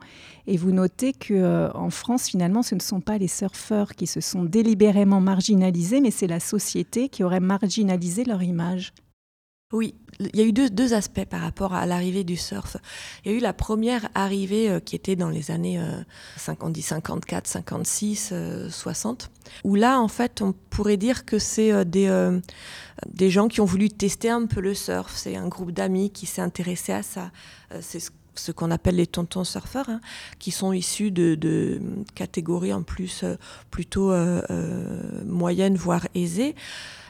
et 0.47 0.55
vous 0.55 0.71
notez 0.71 1.11
que 1.11 1.33
euh, 1.33 1.71
en 1.73 1.89
France, 1.89 2.29
finalement, 2.29 2.63
ce 2.63 2.75
ne 2.75 2.79
sont 2.79 3.01
pas 3.01 3.17
les 3.17 3.27
surfeurs 3.27 3.95
qui 3.95 4.07
se 4.07 4.21
sont 4.21 4.45
délibérément 4.45 5.19
marginalisés, 5.19 5.99
mais 5.99 6.11
c'est 6.11 6.27
la 6.27 6.39
société 6.39 7.09
qui 7.09 7.23
aurait 7.23 7.41
marginalisé 7.41 8.23
leur 8.23 8.41
image. 8.41 8.93
Oui, 9.73 9.95
il 10.19 10.35
y 10.35 10.41
a 10.41 10.45
eu 10.45 10.53
deux, 10.53 10.93
aspects 10.93 11.25
par 11.25 11.41
rapport 11.41 11.73
à 11.73 11.87
l'arrivée 11.87 12.23
du 12.23 12.37
surf. 12.37 12.77
Il 13.23 13.31
y 13.31 13.33
a 13.33 13.37
eu 13.37 13.41
la 13.41 13.51
première 13.51 14.07
arrivée 14.13 14.69
euh, 14.69 14.79
qui 14.79 14.95
était 14.95 15.15
dans 15.15 15.29
les 15.29 15.49
années 15.49 15.81
54, 16.37 17.47
56, 17.47 18.33
60, 18.69 19.31
où 19.63 19.73
là, 19.73 19.99
en 19.99 20.07
fait, 20.07 20.43
on 20.43 20.53
pourrait 20.69 20.97
dire 20.97 21.25
que 21.25 21.39
c'est 21.39 21.71
euh, 21.71 21.83
des, 21.83 22.07
euh, 22.07 22.39
des 23.07 23.31
gens 23.31 23.47
qui 23.47 23.59
ont 23.59 23.65
voulu 23.65 23.89
tester 23.89 24.29
un 24.29 24.45
peu 24.45 24.61
le 24.61 24.75
surf. 24.75 25.11
C'est 25.15 25.35
un 25.35 25.47
groupe 25.47 25.71
d'amis 25.71 26.11
qui 26.11 26.27
s'est 26.27 26.43
intéressé 26.43 26.93
à 26.93 27.01
ça. 27.01 27.31
c'est 27.81 27.99
ce 28.37 28.51
qu'on 28.51 28.69
appelle 28.69 28.97
les 28.97 29.07
tontons 29.07 29.45
surfeurs, 29.45 29.89
hein, 29.89 30.01
qui 30.39 30.51
sont 30.51 30.73
issus 30.73 31.09
de, 31.09 31.81
catégories 32.13 32.73
en 32.73 32.83
plus 32.83 33.25
plutôt 33.71 34.13
moyennes, 35.25 35.75
voire 35.75 36.05
aisées 36.13 36.53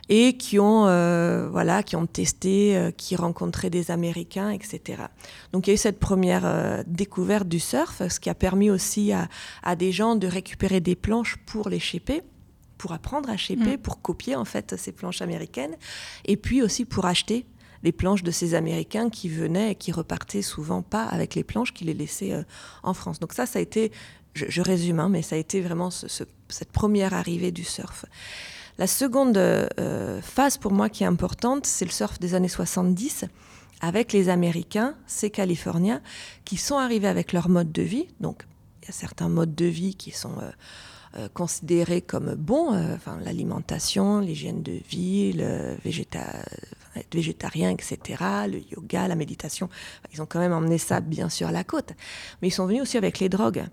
et 0.09 0.38
qui 0.38 0.59
ont, 0.59 0.88
euh, 0.88 1.47
voilà, 1.50 1.83
qui 1.83 1.95
ont 1.95 2.05
testé, 2.05 2.75
euh, 2.75 2.91
qui 2.91 3.15
rencontraient 3.15 3.69
des 3.69 3.91
Américains, 3.91 4.50
etc. 4.50 5.03
Donc 5.51 5.67
il 5.67 5.71
y 5.71 5.71
a 5.71 5.74
eu 5.75 5.77
cette 5.77 6.00
première 6.00 6.45
euh, 6.45 6.83
découverte 6.85 7.47
du 7.47 7.59
surf, 7.59 8.01
ce 8.07 8.19
qui 8.19 8.29
a 8.29 8.35
permis 8.35 8.69
aussi 8.69 9.12
à, 9.12 9.27
à, 9.63 9.75
des 9.75 9.91
gens 9.91 10.15
de 10.15 10.27
récupérer 10.27 10.79
des 10.79 10.95
planches 10.95 11.38
pour 11.45 11.69
les 11.69 11.79
shaper 11.79 12.21
pour 12.77 12.91
apprendre 12.91 13.29
à 13.29 13.38
shaper, 13.38 13.77
mm. 13.77 13.81
pour 13.81 14.01
copier 14.01 14.35
en 14.35 14.43
fait 14.43 14.75
ces 14.77 14.91
planches 14.91 15.21
américaines, 15.21 15.75
et 16.25 16.35
puis 16.35 16.62
aussi 16.62 16.83
pour 16.83 17.05
acheter 17.05 17.45
les 17.83 17.93
planches 17.93 18.21
de 18.21 18.31
ces 18.31 18.53
Américains 18.53 19.09
qui 19.09 19.29
venaient 19.29 19.71
et 19.71 19.75
qui 19.75 19.93
repartaient 19.93 20.41
souvent 20.41 20.81
pas 20.81 21.05
avec 21.05 21.35
les 21.35 21.45
planches 21.45 21.74
qu'ils 21.74 21.88
les 21.88 21.93
laissaient 21.93 22.33
en 22.83 22.93
France. 22.93 23.19
Donc 23.19 23.31
ça, 23.31 23.45
ça 23.45 23.59
a 23.59 23.62
été, 23.62 23.93
je, 24.33 24.62
résume, 24.62 25.00
hein, 25.00 25.07
mais 25.07 25.21
ça 25.21 25.35
a 25.35 25.39
été 25.39 25.62
vraiment 25.62 25.89
cette 25.89 26.71
première 26.74 27.13
arrivée 27.13 27.51
du 27.51 27.63
surf. 27.63 28.05
La 28.77 28.88
seconde 28.88 29.38
euh, 29.38 30.22
phase 30.22 30.58
pour 30.58 30.74
moi 30.74 30.89
qui 30.89 31.03
est 31.03 31.08
importante, 31.08 31.65
c'est 31.65 31.86
le 31.86 31.91
surf 31.91 32.20
des 32.20 32.36
années 32.36 32.50
70 32.50 33.25
avec 33.82 34.12
les 34.12 34.29
Américains, 34.29 34.96
ces 35.05 35.29
Californiens, 35.29 36.01
qui 36.44 36.58
sont 36.58 36.77
arrivés 36.77 37.08
avec 37.08 37.32
leur 37.32 37.48
mode 37.48 37.72
de 37.72 37.82
vie. 37.82 38.08
Donc, 38.20 38.46
il 38.82 38.88
y 38.88 38.89
a 38.89 38.94
certains 38.94 39.29
modes 39.29 39.55
de 39.55 39.65
vie 39.65 39.96
qui 39.96 40.12
sont 40.12 40.38
euh, 40.39 40.51
euh, 41.17 41.29
considérés 41.34 42.01
comme 42.01 42.36
bons, 42.36 42.72
enfin, 42.94 43.17
l'alimentation, 43.24 44.20
l'hygiène 44.20 44.62
de 44.62 44.79
vie, 44.89 45.32
le 45.32 45.77
végétarien, 47.13 47.70
etc., 47.70 48.24
le 48.50 48.60
yoga, 48.60 49.08
la 49.08 49.15
méditation. 49.15 49.70
Ils 50.13 50.22
ont 50.22 50.25
quand 50.25 50.39
même 50.39 50.53
emmené 50.53 50.77
ça, 50.77 51.00
bien 51.00 51.29
sûr, 51.29 51.48
à 51.48 51.53
la 51.53 51.63
côte. 51.63 51.94
Mais 52.41 52.50
ils 52.50 52.53
sont 52.53 52.65
venus 52.65 52.82
aussi 52.82 52.98
avec 52.98 53.20
les 53.20 53.29
drogues. 53.29 53.65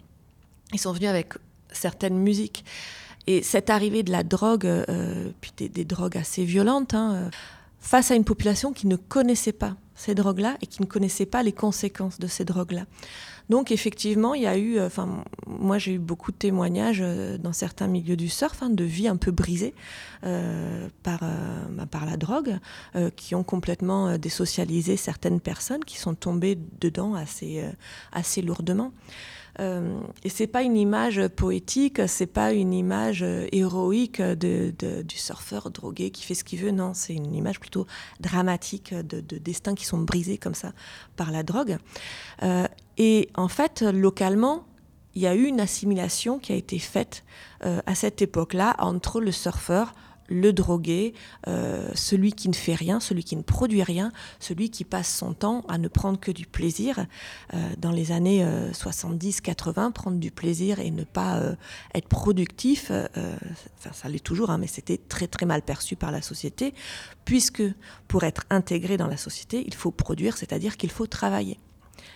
Ils 0.73 0.79
sont 0.79 0.93
venus 0.93 1.09
avec 1.09 1.35
certaines 1.73 2.19
musiques. 2.19 2.65
Et 3.27 3.43
cette 3.43 3.71
arrivée 3.71 4.03
de 4.03 4.11
la 4.11 4.25
drogue, 4.25 4.67
euh, 4.67 5.31
puis 5.41 5.53
des, 5.69 5.85
drogues 5.85 6.17
assez 6.17 6.45
violentes, 6.45 6.95
hein, 6.95 7.15
euh, 7.15 7.31
face 7.81 8.11
à 8.11 8.15
une 8.15 8.25
population 8.25 8.73
qui 8.73 8.87
ne 8.87 8.97
connaissait 8.97 9.53
pas 9.53 9.77
ces 9.95 10.15
drogues-là 10.15 10.57
et 10.63 10.67
qui 10.67 10.83
ne 10.83 10.87
connaissait 10.87 11.27
pas 11.27 11.43
les 11.43 11.53
conséquences 11.53 12.19
de 12.19 12.27
ces 12.27 12.45
drogues-là. 12.45 12.87
Donc 13.51 13.71
effectivement, 13.71 14.35
il 14.35 14.43
y 14.43 14.47
a 14.47 14.57
eu, 14.57 14.79
euh, 14.79 14.87
enfin 14.87 15.23
moi 15.47 15.79
j'ai 15.79 15.95
eu 15.95 15.99
beaucoup 15.99 16.33
de 16.33 16.37
témoignages 16.37 17.05
dans 17.39 17.53
certains 17.53 17.87
milieux 17.87 18.17
du 18.17 18.29
surf, 18.29 18.63
hein, 18.63 18.71
de 18.71 18.85
vie 18.85 19.07
un 19.07 19.17
peu 19.17 19.31
brisée 19.31 19.75
par, 20.23 21.21
bah, 21.71 21.87
par 21.91 22.07
la 22.07 22.17
drogue, 22.17 22.59
qui 23.17 23.35
ont 23.35 23.43
complètement 23.43 24.17
désocialisé 24.17 24.97
certaines 24.97 25.41
personnes 25.41 25.85
qui 25.85 25.99
sont 25.99 26.15
tombées 26.15 26.57
dedans 26.81 27.15
assez, 27.15 27.65
assez 28.13 28.41
lourdement. 28.41 28.93
Euh, 29.61 30.01
et 30.25 30.29
c'est 30.29 30.47
pas 30.47 30.63
une 30.63 30.77
image 30.77 31.29
poétique, 31.29 32.01
c'est 32.07 32.27
pas 32.27 32.53
une 32.53 32.73
image 32.73 33.23
euh, 33.23 33.47
héroïque 33.53 34.23
de, 34.23 34.73
du 35.03 35.17
surfeur 35.17 35.71
drogué 35.71 36.11
qui 36.11 36.25
fait 36.25 36.35
ce 36.35 36.45
qu'il 36.45 36.61
veut. 36.61 36.71
Non, 36.71 36.95
c'est 36.95 37.15
une 37.15 37.35
image 37.35 37.61
plutôt 37.61 37.87
dramatique 38.21 38.95
de, 38.95 39.21
de, 39.21 39.39
destins 39.39 39.75
qui 39.75 39.85
sont 39.85 39.99
brisés 39.99 40.39
comme 40.39 40.55
ça 40.55 40.73
par 41.17 41.31
la 41.31 41.43
drogue. 41.43 41.77
Euh, 42.43 42.67
et 42.97 43.29
en 43.35 43.49
fait, 43.49 43.83
localement, 43.83 44.65
il 45.15 45.23
y 45.23 45.27
a 45.27 45.35
eu 45.35 45.45
une 45.45 45.61
assimilation 45.61 46.39
qui 46.39 46.53
a 46.53 46.57
été 46.57 46.79
faite 46.79 47.25
à 47.61 47.95
cette 47.95 48.23
époque-là 48.23 48.75
entre 48.79 49.21
le 49.21 49.31
surfeur 49.31 49.95
le 50.33 50.53
drogué, 50.53 51.15
euh, 51.47 51.89
celui 51.95 52.33
qui 52.33 52.49
ne 52.49 52.55
fait 52.55 52.75
rien, 52.75 53.01
celui 53.01 53.25
qui 53.25 53.37
ne 53.37 53.43
produit 53.43 53.83
rien, 53.83 54.13
celui 54.41 54.71
qui 54.71 54.85
passe 54.85 55.15
son 55.15 55.35
temps 55.35 55.65
à 55.69 55.79
ne 55.79 55.89
prendre 55.89 56.19
que 56.19 56.31
du 56.31 56.47
plaisir. 56.47 57.07
Euh, 57.55 57.59
dans 57.79 57.91
les 57.91 58.13
années 58.13 58.45
70-80, 58.73 59.89
euh, 59.89 59.91
prendre 59.91 60.19
du 60.19 60.31
plaisir 60.31 60.81
et 60.81 60.91
ne 60.91 61.05
pas 61.05 61.41
être 61.95 62.09
productif, 62.09 62.91
enfin 62.91 63.93
ça 63.93 64.09
l'est 64.09 64.23
toujours, 64.23 64.51
hein, 64.51 64.59
mais 64.59 64.67
c'était 64.67 64.99
très 64.99 65.27
très 65.27 65.47
mal 65.47 65.63
perçu 65.63 65.97
par 65.97 66.11
la 66.11 66.23
société, 66.23 66.75
puisque 67.25 67.63
pour 68.09 68.25
être 68.25 68.43
intégré 68.51 68.97
dans 68.97 69.07
la 69.07 69.17
société, 69.17 69.65
il 69.67 69.75
faut 69.75 69.91
produire, 69.91 70.37
c'est-à-dire 70.37 70.77
qu'il 70.77 70.91
faut 70.91 71.07
travailler. 71.07 71.59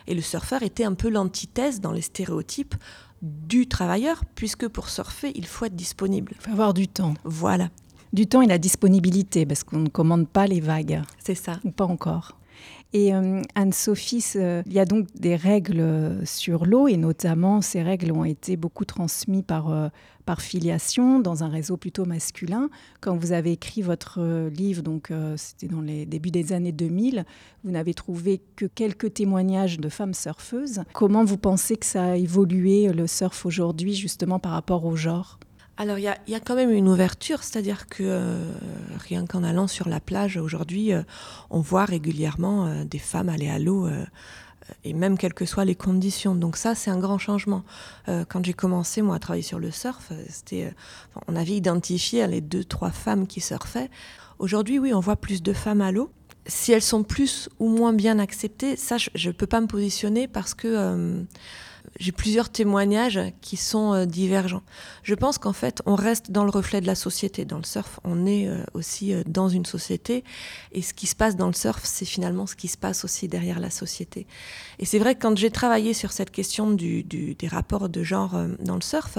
Et 0.07 0.15
le 0.15 0.23
surfeur 0.23 0.63
était 0.63 0.85
un 0.85 0.95
peu 0.95 1.09
l'antithèse 1.09 1.81
dans 1.81 1.93
les 1.93 2.03
stéréotypes 2.03 2.75
du 3.23 3.67
travailleur, 3.67 4.25
puisque 4.35 4.69
pour 4.69 4.89
surfer, 4.89 5.33
il 5.35 5.47
faut 5.47 5.65
être 5.65 5.77
disponible. 5.77 6.33
Il 6.37 6.43
faut 6.43 6.51
avoir 6.53 6.75
du 6.75 6.89
temps. 6.89 7.15
Voilà 7.25 7.71
du 8.17 8.27
temps 8.27 8.41
et 8.41 8.47
la 8.47 8.59
disponibilité, 8.59 9.45
parce 9.45 9.63
qu'on 9.63 9.79
ne 9.79 9.89
commande 9.91 10.27
pas 10.27 10.47
les 10.47 10.61
vagues. 10.61 11.03
C'est 11.23 11.35
ça. 11.35 11.61
Ou 11.65 11.71
pas 11.71 11.85
encore. 11.85 12.39
Et 12.95 13.15
euh, 13.15 13.43
Anne-Sophie, 13.55 14.25
il 14.35 14.73
y 14.73 14.79
a 14.79 14.87
donc 14.87 15.07
des 15.15 15.37
règles 15.37 16.21
sur 16.25 16.65
l'eau, 16.65 16.89
et 16.89 16.97
notamment 16.97 17.61
ces 17.61 17.83
règles 17.83 18.11
ont 18.13 18.25
été 18.25 18.57
beaucoup 18.57 18.87
transmises 18.87 19.43
par, 19.47 19.71
euh, 19.71 19.89
par 20.25 20.41
filiation 20.41 21.21
dans 21.21 21.45
un 21.45 21.51
réseau 21.51 21.77
plutôt 21.77 22.07
masculin. 22.07 22.71
Quand 23.03 23.15
vous 23.19 23.33
avez 23.33 23.53
écrit 23.53 23.83
votre 23.83 24.21
euh, 24.21 24.49
livre, 24.49 24.83
donc 24.83 25.13
c'était 25.37 25.69
dans 25.69 25.83
les 25.83 26.07
débuts 26.07 26.31
des 26.31 26.55
années 26.55 26.73
2000, 26.73 27.27
vous 27.65 27.71
n'avez 27.71 27.93
trouvé 27.93 28.41
que 28.57 28.65
quelques 28.65 29.13
témoignages 29.13 29.79
de 29.79 29.91
femmes 29.91 30.15
surfeuses. 30.15 30.81
Comment 30.95 31.25
vous 31.25 31.37
pensez 31.37 31.77
que 31.77 31.85
ça 31.85 32.13
a 32.13 32.17
évolué 32.17 32.91
le 32.95 33.07
surf 33.07 33.45
aujourd'hui, 33.45 33.93
justement 33.93 34.39
par 34.39 34.53
rapport 34.53 34.87
au 34.87 34.97
genre? 34.97 35.39
Alors 35.79 35.99
il 35.99 36.05
y, 36.05 36.35
a, 36.35 36.41
quand 36.41 36.55
même 36.55 36.71
une 36.71 36.89
ouverture, 36.89 37.43
c'est-à-dire 37.43 37.87
que 37.87 38.03
euh, 38.03 38.51
rien 38.99 39.27
qu'en 39.27 39.45
allant 39.45 39.67
sur 39.67 39.91
la 39.91 40.01
plage 40.01 40.39
aujourd'hui, 40.39 40.95
euh, 40.95 41.03
on 41.51 41.61
voit 41.61 41.85
régulièrement 41.85 42.67
euh, 42.67 42.85
des 42.85 42.99
femmes 42.99 43.29
aller 43.29 43.51
à 43.51 43.59
l'eau, 43.59 43.87
et 44.85 44.95
même 44.95 45.19
quelles 45.19 45.35
que 45.35 45.45
soient 45.45 45.67
les 45.67 45.75
conditions. 45.75 46.35
Donc 46.35 46.57
ça, 46.57 46.75
c'est 46.75 46.91
un 46.91 46.99
grand 46.99 47.19
changement. 47.19 47.63
quand 48.07 48.45
j'ai 48.45 48.53
commencé, 48.53 49.01
moi, 49.01 49.15
à 49.15 49.19
travailler 49.21 49.45
sur 49.45 49.61
le 49.61 49.71
surf, 49.71 50.11
c'était, 50.29 50.75
on 51.29 51.37
avait 51.37 51.53
identifié 51.53 52.27
les 52.27 52.41
deux, 52.41 52.65
trois 52.65 52.91
femmes 52.91 53.29
qui 53.29 53.41
surfaient. 53.41 53.91
Aujourd'hui, 54.41 54.81
oui, 54.81 54.93
on 54.93 54.99
voit 54.99 55.17
plus 55.17 55.41
de 55.41 55.53
femmes 55.53 55.83
à 55.83 55.93
l'eau. 55.93 56.11
Si 56.47 56.73
elles 56.73 56.83
sont 56.83 57.05
plus 57.05 57.49
ou 57.61 57.69
moins 57.69 57.93
bien 57.93 58.19
acceptées, 58.19 58.75
ça, 58.77 58.97
je 58.99 59.29
ne 59.29 59.33
peux 59.33 59.47
pas 59.47 59.61
me 59.61 59.69
positionner 59.69 60.27
parce 60.27 60.53
que 60.53 61.25
j'ai 61.99 62.13
plusieurs 62.13 62.51
témoignages 62.51 63.21
qui 63.41 63.57
sont 63.57 63.93
euh, 63.93 64.07
divergents. 64.07 64.63
Je 65.03 65.15
pense 65.15 65.39
qu'en 65.39 65.53
fait, 65.53 65.83
on 65.87 65.95
reste 65.95 66.31
dans 66.31 66.45
le 66.45 66.51
reflet 66.51 66.81
de 66.81 66.87
la 66.87 66.95
société. 66.95 67.45
Dans 67.45 67.59
le 67.59 67.65
surf, 67.65 68.01
on 68.05 68.27
est 68.27 68.49
euh, 68.49 68.63
aussi 68.75 69.13
euh, 69.13 69.23
dans 69.27 69.49
une 69.49 69.67
société. 69.67 70.25
Et 70.73 70.83
ce 70.83 70.95
qui 70.95 71.07
se 71.07 71.17
passe 71.17 71.37
dans 71.37 71.47
le 71.47 71.53
surf, 71.53 71.81
c'est 71.85 72.05
finalement 72.05 72.47
ce 72.47 72.57
qui 72.57 72.69
se 72.69 72.77
passe 72.77 73.05
aussi 73.05 73.29
derrière 73.29 73.61
la 73.61 73.71
société. 73.71 74.27
Et 74.79 74.85
c'est 74.85 74.99
vrai 74.99 75.15
que 75.15 75.21
quand 75.21 75.37
j'ai 75.37 75.51
travaillé 75.51 75.95
sur 75.95 76.13
cette 76.13 76.31
question 76.31 76.73
des 76.73 77.37
rapports 77.49 77.89
de 77.89 78.03
genre 78.03 78.39
dans 78.61 78.75
le 78.75 78.83
surf, 78.83 79.19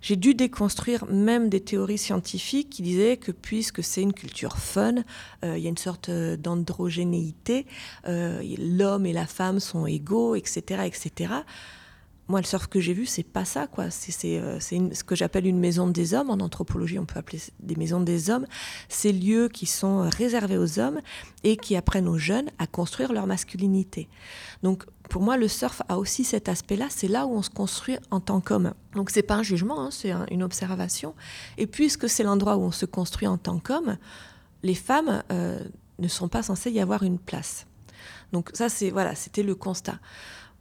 j'ai 0.00 0.16
dû 0.16 0.34
déconstruire 0.34 1.06
même 1.06 1.48
des 1.48 1.60
théories 1.60 1.98
scientifiques 1.98 2.70
qui 2.70 2.82
disaient 2.82 3.16
que 3.16 3.32
puisque 3.32 3.82
c'est 3.82 4.02
une 4.02 4.12
culture 4.12 4.58
fun, 4.58 4.96
il 5.42 5.58
y 5.58 5.66
a 5.66 5.70
une 5.70 5.78
sorte 5.78 6.10
d'androgénéité, 6.10 7.66
l'homme 8.06 9.06
et 9.06 9.12
la 9.12 9.26
femme 9.26 9.60
sont 9.60 9.86
égaux, 9.86 10.34
etc., 10.34 10.82
etc 10.84 11.28
moi, 12.28 12.40
le 12.40 12.46
surf 12.46 12.66
que 12.66 12.78
j'ai 12.78 12.92
vu, 12.92 13.06
c'est 13.06 13.22
pas 13.22 13.46
ça, 13.46 13.66
quoi. 13.66 13.90
C'est 13.90 14.38
euh, 14.38 14.60
ce 14.60 15.02
que 15.02 15.16
j'appelle 15.16 15.46
une 15.46 15.58
maison 15.58 15.86
des 15.86 16.12
hommes. 16.12 16.28
En 16.28 16.40
anthropologie, 16.40 16.98
on 16.98 17.06
peut 17.06 17.18
appeler 17.18 17.40
des 17.60 17.74
maisons 17.74 18.00
des 18.00 18.28
hommes. 18.28 18.46
Ces 18.90 19.12
lieux 19.12 19.48
qui 19.48 19.64
sont 19.64 20.00
réservés 20.10 20.58
aux 20.58 20.78
hommes 20.78 21.00
et 21.42 21.56
qui 21.56 21.74
apprennent 21.74 22.06
aux 22.06 22.18
jeunes 22.18 22.50
à 22.58 22.66
construire 22.66 23.14
leur 23.14 23.26
masculinité. 23.26 24.10
Donc, 24.62 24.84
pour 25.08 25.22
moi, 25.22 25.38
le 25.38 25.48
surf 25.48 25.80
a 25.88 25.98
aussi 25.98 26.22
cet 26.22 26.50
aspect-là. 26.50 26.88
C'est 26.90 27.08
là 27.08 27.26
où 27.26 27.32
on 27.34 27.40
se 27.40 27.48
construit 27.48 27.96
en 28.10 28.20
tant 28.20 28.42
qu'homme. 28.42 28.74
Donc, 28.94 29.08
c'est 29.08 29.22
pas 29.22 29.36
un 29.36 29.42
jugement, 29.42 29.80
hein, 29.80 29.88
c'est 29.90 30.12
une 30.30 30.42
observation. 30.42 31.14
Et 31.56 31.66
puisque 31.66 32.10
c'est 32.10 32.24
l'endroit 32.24 32.58
où 32.58 32.62
on 32.62 32.72
se 32.72 32.84
construit 32.84 33.26
en 33.26 33.38
tant 33.38 33.58
qu'homme, 33.58 33.96
les 34.62 34.74
femmes 34.74 35.22
euh, 35.32 35.64
ne 35.98 36.08
sont 36.08 36.28
pas 36.28 36.42
censées 36.42 36.70
y 36.70 36.80
avoir 36.80 37.04
une 37.04 37.18
place. 37.18 37.66
Donc, 38.32 38.50
ça, 38.52 38.68
c'est 38.68 38.90
voilà, 38.90 39.14
c'était 39.14 39.42
le 39.42 39.54
constat 39.54 39.98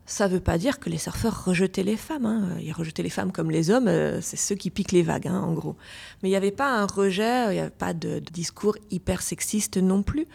Ça 0.09 0.29
ne 0.29 0.33
veut 0.33 0.39
pas 0.39 0.57
dire 0.57 0.79
que 0.79 0.89
les 0.89 0.97
surfeurs 0.97 1.43
rejetaient 1.43 1.83
les 1.83 1.97
femmes. 1.97 2.25
Hein. 2.25 2.57
Ils 2.61 2.71
rejetaient 2.71 3.03
les 3.03 3.09
femmes 3.09 3.33
comme 3.33 3.51
les 3.51 3.69
hommes, 3.69 3.89
euh, 3.89 4.21
c'est 4.21 4.37
ceux 4.37 4.55
qui 4.55 4.69
piquent 4.69 4.93
les 4.93 5.03
vagues, 5.03 5.27
hein, 5.27 5.41
en 5.41 5.51
gros. 5.51 5.75
Mais 6.23 6.29
il 6.29 6.31
n'y 6.31 6.37
avait 6.37 6.51
pas 6.51 6.73
un 6.73 6.85
rejet, 6.85 7.47
il 7.47 7.55
n'y 7.55 7.59
avait 7.59 7.69
pas 7.69 7.93
de, 7.93 8.19
discours 8.19 8.77
hyper 8.89 9.21
sexiste 9.21 9.75
non 9.75 10.03
plus. 10.03 10.25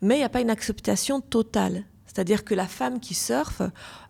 Mais 0.00 0.14
il 0.14 0.18
n'y 0.18 0.24
a 0.24 0.28
pas 0.28 0.40
une 0.40 0.48
acceptation 0.48 1.20
totale. 1.20 1.82
C'est-à-dire 2.06 2.44
que 2.44 2.54
la 2.54 2.68
femme 2.68 3.00
qui 3.00 3.14
surfe, 3.14 3.62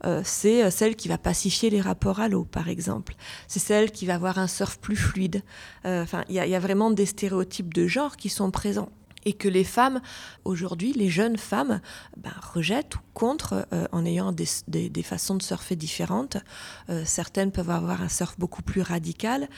euh, 0.05 0.21
c'est 0.23 0.71
celle 0.71 0.97
qui 0.97 1.09
va 1.09 1.17
pacifier 1.17 1.71
les 1.71 1.81
rapports 1.81 2.21
à 2.21 2.29
l'eau, 2.29 2.45
par 2.45 2.69
exemple. 2.69 3.15
C'est 3.49 3.59
celle 3.59 3.93
qui 3.93 4.05
va 4.05 4.17
avoir 4.17 4.39
un 4.39 4.47
surf 4.47 4.79
plus 4.79 4.97
fluide. 4.97 5.43
Euh, 5.87 6.03
enfin, 6.03 6.25
il 6.29 6.35
y, 6.35 6.55
a 6.55 6.61
vraiment 6.61 6.91
des 6.91 7.07
stéréotypes 7.07 7.73
de 7.73 7.87
genre 7.87 8.19
qui 8.19 8.29
sont 8.29 8.51
présents 8.51 8.91
et 9.27 9.35
que 9.35 9.49
les 9.49 9.65
femmes, 9.65 10.01
aujourd'hui, 10.45 10.93
les 10.95 11.11
jeunes 11.11 11.37
femmes, 11.37 11.81
ben, 12.17 12.33
rejettent 12.55 12.95
ou 12.95 13.01
contre 13.13 13.67
euh, 13.73 13.87
en 13.93 14.07
ayant 14.07 14.33
des, 14.33 15.03
façons 15.03 15.35
de 15.35 15.43
surfer 15.43 15.77
différentes. 15.77 16.39
Euh, 16.89 17.03
certaines 17.05 17.51
peuvent 17.51 17.71
avoir 17.71 18.01
un 18.01 18.09
surf 18.09 18.39
beaucoup 18.39 18.63
plus 18.63 18.81
radical. 18.81 19.49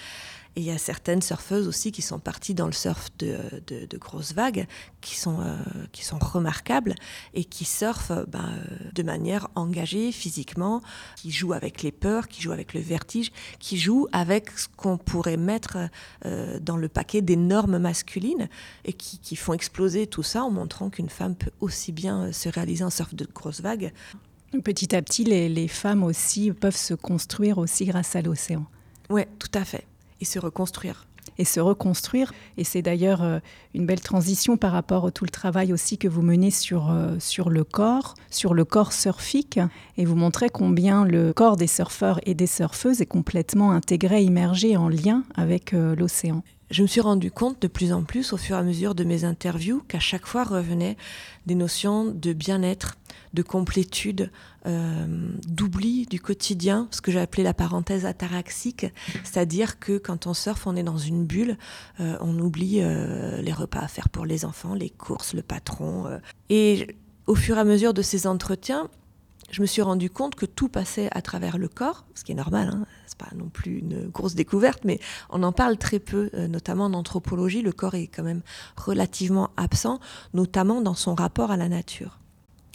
Et 0.56 0.60
il 0.60 0.66
y 0.66 0.70
a 0.70 0.78
certaines 0.78 1.22
surfeuses 1.22 1.68
aussi 1.68 1.92
qui 1.92 2.02
sont 2.02 2.18
parties 2.18 2.54
dans 2.54 2.66
le 2.66 2.72
surf 2.72 3.08
de, 3.18 3.96
grosses 3.98 4.32
vagues, 4.32 4.66
qui 5.00 5.16
sont, 5.16 5.40
euh, 5.40 5.56
qui 5.92 6.04
sont 6.04 6.18
remarquables 6.18 6.94
et 7.34 7.44
qui 7.44 7.64
surfent 7.64 8.26
ben, 8.26 8.50
euh, 8.52 8.90
de 8.94 9.02
manière 9.02 9.48
engagée 9.54 10.12
physiquement, 10.12 10.82
qui 11.16 11.30
jouent 11.30 11.52
avec 11.52 11.82
les 11.82 11.92
peurs, 11.92 12.28
qui 12.28 12.42
jouent 12.42 12.52
avec 12.52 12.74
le 12.74 12.80
vertige, 12.80 13.30
qui 13.58 13.78
jouent 13.78 14.08
avec 14.12 14.50
ce 14.50 14.66
qu'on 14.76 14.98
pourrait 14.98 15.36
mettre 15.36 15.78
euh, 16.24 16.58
dans 16.60 16.76
le 16.76 16.88
paquet 16.88 17.22
des 17.22 17.36
normes 17.36 17.78
masculines 17.78 18.48
et 18.84 18.92
qui, 18.92 19.18
qui 19.18 19.36
font 19.36 19.52
exploser 19.52 20.06
tout 20.06 20.22
ça 20.22 20.42
en 20.42 20.50
montrant 20.50 20.90
qu'une 20.90 21.08
femme 21.08 21.34
peut 21.34 21.52
aussi 21.60 21.92
bien 21.92 22.32
se 22.32 22.48
réaliser 22.48 22.84
en 22.84 22.90
surf 22.90 23.14
de 23.14 23.26
grosses 23.32 23.60
vagues. 23.60 23.92
Petit 24.64 24.96
à 24.96 25.02
petit, 25.02 25.24
les, 25.24 25.48
les 25.48 25.68
femmes 25.68 26.02
aussi 26.02 26.50
peuvent 26.52 26.76
se 26.76 26.94
construire 26.94 27.58
aussi 27.58 27.84
grâce 27.84 28.16
à 28.16 28.22
l'océan. 28.22 28.66
Oui, 29.10 29.22
tout 29.38 29.50
à 29.54 29.64
fait 29.64 29.86
et 30.20 30.24
se 30.24 30.38
reconstruire 30.38 31.06
et 31.38 31.44
se 31.44 31.60
reconstruire. 31.60 32.32
Et 32.56 32.64
c'est 32.64 32.82
d'ailleurs 32.82 33.22
euh, 33.22 33.38
une 33.74 33.86
belle 33.86 34.00
transition 34.00 34.56
par 34.56 34.72
rapport 34.72 35.06
à 35.06 35.10
tout 35.10 35.24
le 35.24 35.30
travail 35.30 35.72
aussi 35.72 35.98
que 35.98 36.08
vous 36.08 36.22
menez 36.22 36.50
sur, 36.50 36.90
euh, 36.90 37.16
sur 37.18 37.50
le 37.50 37.64
corps, 37.64 38.14
sur 38.30 38.54
le 38.54 38.64
corps 38.64 38.92
surfique. 38.92 39.60
Et 39.96 40.04
vous 40.04 40.16
montrez 40.16 40.48
combien 40.48 41.04
le 41.04 41.32
corps 41.32 41.56
des 41.56 41.66
surfeurs 41.66 42.20
et 42.24 42.34
des 42.34 42.46
surfeuses 42.46 43.00
est 43.00 43.06
complètement 43.06 43.72
intégré, 43.72 44.22
immergé 44.22 44.76
en 44.76 44.88
lien 44.88 45.24
avec 45.36 45.74
euh, 45.74 45.94
l'océan. 45.94 46.42
Je 46.70 46.82
me 46.82 46.86
suis 46.86 47.00
rendu 47.00 47.30
compte 47.30 47.62
de 47.62 47.68
plus 47.68 47.92
en 47.92 48.02
plus 48.02 48.32
au 48.34 48.36
fur 48.36 48.56
et 48.56 48.58
à 48.58 48.62
mesure 48.62 48.94
de 48.94 49.02
mes 49.02 49.24
interviews 49.24 49.82
qu'à 49.88 50.00
chaque 50.00 50.26
fois 50.26 50.44
revenaient 50.44 50.98
des 51.46 51.54
notions 51.54 52.04
de 52.04 52.34
bien-être, 52.34 52.98
de 53.32 53.42
complétude, 53.42 54.30
euh, 54.66 55.06
d'oubli 55.46 56.04
du 56.06 56.20
quotidien, 56.20 56.86
ce 56.90 57.00
que 57.00 57.10
j'ai 57.10 57.20
appelé 57.20 57.42
la 57.42 57.54
parenthèse 57.54 58.04
ataraxique, 58.04 58.86
c'est-à-dire 59.24 59.78
que 59.78 59.96
quand 59.96 60.26
on 60.26 60.34
surfe, 60.34 60.66
on 60.66 60.76
est 60.76 60.82
dans 60.82 60.98
une 60.98 61.24
bulle, 61.24 61.56
euh, 62.00 62.18
on 62.20 62.38
oublie 62.38 62.80
euh, 62.82 63.40
les 63.40 63.52
repas 63.52 63.80
à 63.80 63.88
faire 63.88 64.10
pour 64.10 64.26
les 64.26 64.44
enfants, 64.44 64.74
les 64.74 64.90
courses, 64.90 65.32
le 65.32 65.42
patron. 65.42 66.20
Et 66.50 66.96
au 67.26 67.34
fur 67.34 67.56
et 67.56 67.60
à 67.60 67.64
mesure 67.64 67.94
de 67.94 68.02
ces 68.02 68.26
entretiens, 68.26 68.90
je 69.50 69.62
me 69.62 69.66
suis 69.66 69.82
rendu 69.82 70.10
compte 70.10 70.34
que 70.34 70.46
tout 70.46 70.68
passait 70.68 71.08
à 71.12 71.22
travers 71.22 71.58
le 71.58 71.68
corps, 71.68 72.04
ce 72.14 72.24
qui 72.24 72.32
est 72.32 72.36
normal, 72.36 72.70
hein, 72.72 72.86
c'est 73.06 73.18
pas 73.18 73.34
non 73.34 73.48
plus 73.48 73.78
une 73.78 74.08
grosse 74.08 74.34
découverte, 74.34 74.84
mais 74.84 75.00
on 75.30 75.42
en 75.42 75.52
parle 75.52 75.76
très 75.78 75.98
peu, 75.98 76.30
notamment 76.48 76.84
en 76.84 76.94
anthropologie, 76.94 77.62
le 77.62 77.72
corps 77.72 77.94
est 77.94 78.08
quand 78.08 78.22
même 78.22 78.42
relativement 78.76 79.50
absent, 79.56 80.00
notamment 80.34 80.80
dans 80.80 80.94
son 80.94 81.14
rapport 81.14 81.50
à 81.50 81.56
la 81.56 81.68
nature. 81.68 82.18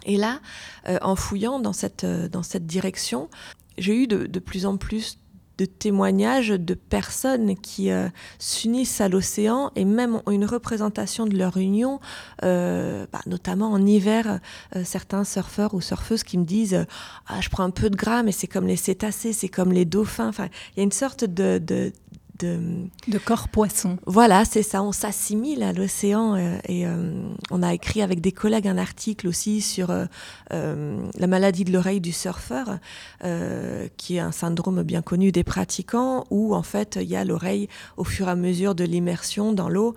Et 0.05 0.17
là, 0.17 0.39
euh, 0.87 0.97
en 1.01 1.15
fouillant 1.15 1.59
dans 1.59 1.73
cette, 1.73 2.03
euh, 2.03 2.27
dans 2.27 2.43
cette 2.43 2.65
direction, 2.65 3.29
j'ai 3.77 4.03
eu 4.03 4.07
de, 4.07 4.39
plus 4.39 4.65
en 4.65 4.77
plus 4.77 5.17
de 5.57 5.65
témoignages 5.65 6.49
de 6.49 6.73
personnes 6.73 7.55
qui 7.55 7.91
euh, 7.91 8.09
s'unissent 8.39 9.01
à 9.01 9.09
l'océan 9.09 9.71
et 9.75 9.85
même 9.85 10.21
ont 10.25 10.31
une 10.31 10.45
représentation 10.45 11.25
de 11.25 11.37
leur 11.37 11.57
union, 11.57 11.99
bah, 12.41 13.21
notamment 13.25 13.71
en 13.71 13.85
hiver, 13.85 14.39
certains 14.83 15.23
surfeurs 15.23 15.73
ou 15.73 15.81
surfeuses 15.81 16.23
qui 16.23 16.37
me 16.37 16.45
disent 16.45 16.85
ah, 17.27 17.41
je 17.41 17.49
prends 17.49 17.63
un 17.63 17.69
peu 17.69 17.89
de 17.89 17.95
gras, 17.95 18.23
mais 18.23 18.31
c'est 18.31 18.47
comme 18.47 18.67
les 18.67 18.75
cétacés, 18.75 19.33
c'est 19.33 19.49
comme 19.49 19.71
les 19.71 19.85
dauphins. 19.85 20.27
Enfin, 20.27 20.47
il 20.71 20.79
y 20.79 20.81
a 20.81 20.83
une 20.83 20.91
sorte 20.91 21.23
de... 21.23 21.91
corps 23.23 23.47
poisson. 23.47 23.97
Voilà, 24.05 24.45
c'est 24.45 24.63
ça, 24.63 24.83
on 24.83 24.91
s'assimile 24.91 25.63
à 25.63 25.73
l'océan 25.73 26.35
euh, 26.35 26.57
et 26.67 26.85
euh, 26.85 27.11
on 27.51 27.63
a 27.63 27.73
écrit 27.73 28.01
avec 28.01 28.21
des 28.21 28.31
collègues 28.31 28.67
un 28.67 28.77
article 28.77 29.27
aussi 29.27 29.61
sur 29.61 29.91
euh, 29.91 30.97
la 31.17 31.27
maladie 31.27 31.63
de 31.63 31.71
l'oreille 31.71 32.01
du 32.01 32.11
surfeur, 32.11 32.79
qui 33.97 34.17
est 34.17 34.19
un 34.19 34.31
syndrome 34.31 34.83
bien 34.83 35.01
connu 35.01 35.31
des 35.31 35.43
pratiquants, 35.43 36.25
où 36.29 36.55
en 36.55 36.63
fait 36.63 36.97
il 37.01 37.07
y 37.07 37.15
a 37.15 37.23
l'oreille 37.23 37.67
au 37.97 38.03
fur 38.03 38.27
et 38.27 38.31
à 38.31 38.35
mesure 38.35 38.75
de 38.75 38.83
l'immersion 38.83 39.53
dans 39.53 39.69
l'eau 39.69 39.95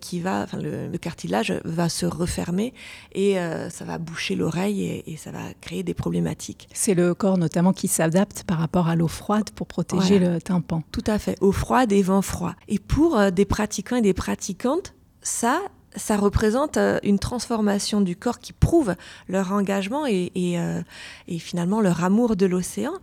qui 0.00 0.20
va, 0.20 0.42
enfin 0.42 0.58
le, 0.58 0.96
cartilage 0.98 1.52
va 1.64 1.88
se 1.88 2.06
refermer 2.06 2.72
et 3.12 3.36
ça 3.70 3.84
va 3.84 3.98
boucher 3.98 4.34
l'oreille 4.34 5.02
et, 5.06 5.16
ça 5.16 5.30
va 5.30 5.40
créer 5.60 5.82
des 5.82 5.94
problématiques. 5.94 6.68
C'est 6.72 6.94
le 6.94 7.14
corps 7.14 7.38
notamment 7.38 7.72
qui 7.72 7.88
s'adapte 7.88 8.44
par 8.44 8.58
rapport 8.58 8.88
à 8.88 8.96
l'eau 8.96 9.08
froide 9.08 9.50
pour 9.54 9.66
protéger 9.66 10.18
le 10.18 10.40
tympan. 10.40 10.82
Tout 10.90 11.04
à 11.06 11.18
fait, 11.18 11.36
eau 11.40 11.52
froide 11.52 11.73
des 11.86 12.02
vents 12.02 12.22
froids. 12.22 12.54
Et 12.68 12.78
pour 12.78 13.18
euh, 13.18 13.30
des 13.30 13.44
pratiquants 13.44 13.96
et 13.96 14.02
des 14.02 14.14
pratiquantes, 14.14 14.94
ça, 15.22 15.60
ça 15.96 16.16
représente 16.16 16.76
euh, 16.76 16.98
une 17.02 17.18
transformation 17.18 18.00
du 18.00 18.16
corps 18.16 18.38
qui 18.38 18.52
prouve 18.52 18.94
leur 19.28 19.52
engagement 19.52 20.06
et, 20.06 20.30
euh, 20.58 20.82
finalement 21.38 21.80
leur 21.80 22.04
amour 22.04 22.36
de 22.36 22.46
l'océan 22.46 22.94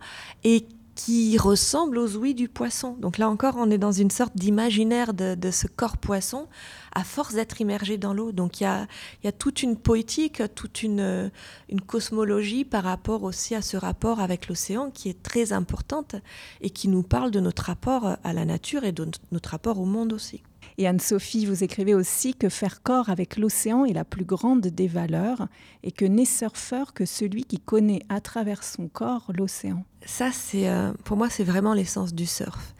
et 0.44 0.66
qui 0.94 1.38
ressemble 1.38 1.98
aux 1.98 2.16
ouïes 2.16 2.34
du 2.34 2.48
poisson. 2.48 2.96
Donc 3.00 3.18
là 3.18 3.28
encore, 3.28 3.54
on 3.56 3.70
est 3.70 3.78
dans 3.78 3.92
une 3.92 4.10
sorte 4.10 4.36
d'imaginaire 4.36 5.14
de, 5.14 5.50
ce 5.50 5.66
corps 5.66 5.96
poisson 5.96 6.48
à 6.94 7.04
force 7.04 7.34
d'être 7.34 7.60
immergé 7.60 7.96
dans 7.96 8.12
l'eau. 8.12 8.32
Donc 8.32 8.60
il 8.60 8.64
y 8.64 8.66
a, 8.66 9.32
toute 9.32 9.62
une 9.62 9.76
poétique, 9.76 10.42
toute 10.54 10.82
une, 10.82 11.30
une, 11.70 11.80
cosmologie 11.80 12.64
par 12.64 12.84
rapport 12.84 13.22
aussi 13.22 13.54
à 13.54 13.62
ce 13.62 13.76
rapport 13.76 14.20
avec 14.20 14.48
l'océan 14.48 14.90
qui 14.90 15.08
est 15.08 15.22
très 15.22 15.52
importante 15.52 16.16
et 16.60 16.70
qui 16.70 16.88
nous 16.88 17.02
parle 17.02 17.30
de 17.30 17.40
notre 17.40 17.64
rapport 17.64 18.16
à 18.22 18.32
la 18.32 18.44
nature 18.44 18.84
et 18.84 18.92
de 18.92 19.08
notre 19.30 19.50
rapport 19.50 19.80
au 19.80 19.86
monde 19.86 20.12
aussi. 20.12 20.42
Et 20.78 20.86
Anne-Sophie, 20.86 21.46
vous 21.46 21.64
écrivez 21.64 21.94
aussi 21.94 22.34
que 22.34 22.48
faire 22.48 22.82
corps 22.82 23.10
avec 23.10 23.36
l'océan 23.36 23.84
est 23.84 23.92
la 23.92 24.04
plus 24.04 24.24
grande 24.24 24.60
des 24.60 24.88
valeurs 24.88 25.48
et 25.82 25.92
que 25.92 26.04
n'est 26.04 26.24
surfeur 26.24 26.94
que 26.94 27.04
celui 27.04 27.44
qui 27.44 27.58
connaît 27.58 28.02
à 28.08 28.20
travers 28.20 28.64
son 28.64 28.88
corps 28.88 29.30
l'océan. 29.36 29.84
Ça, 30.04 30.30
c'est 30.32 30.68
euh, 30.68 30.92
pour 31.04 31.16
moi, 31.16 31.30
c'est 31.30 31.44
vraiment 31.44 31.74
l'essence 31.74 32.14
du 32.14 32.26
surf. 32.26 32.74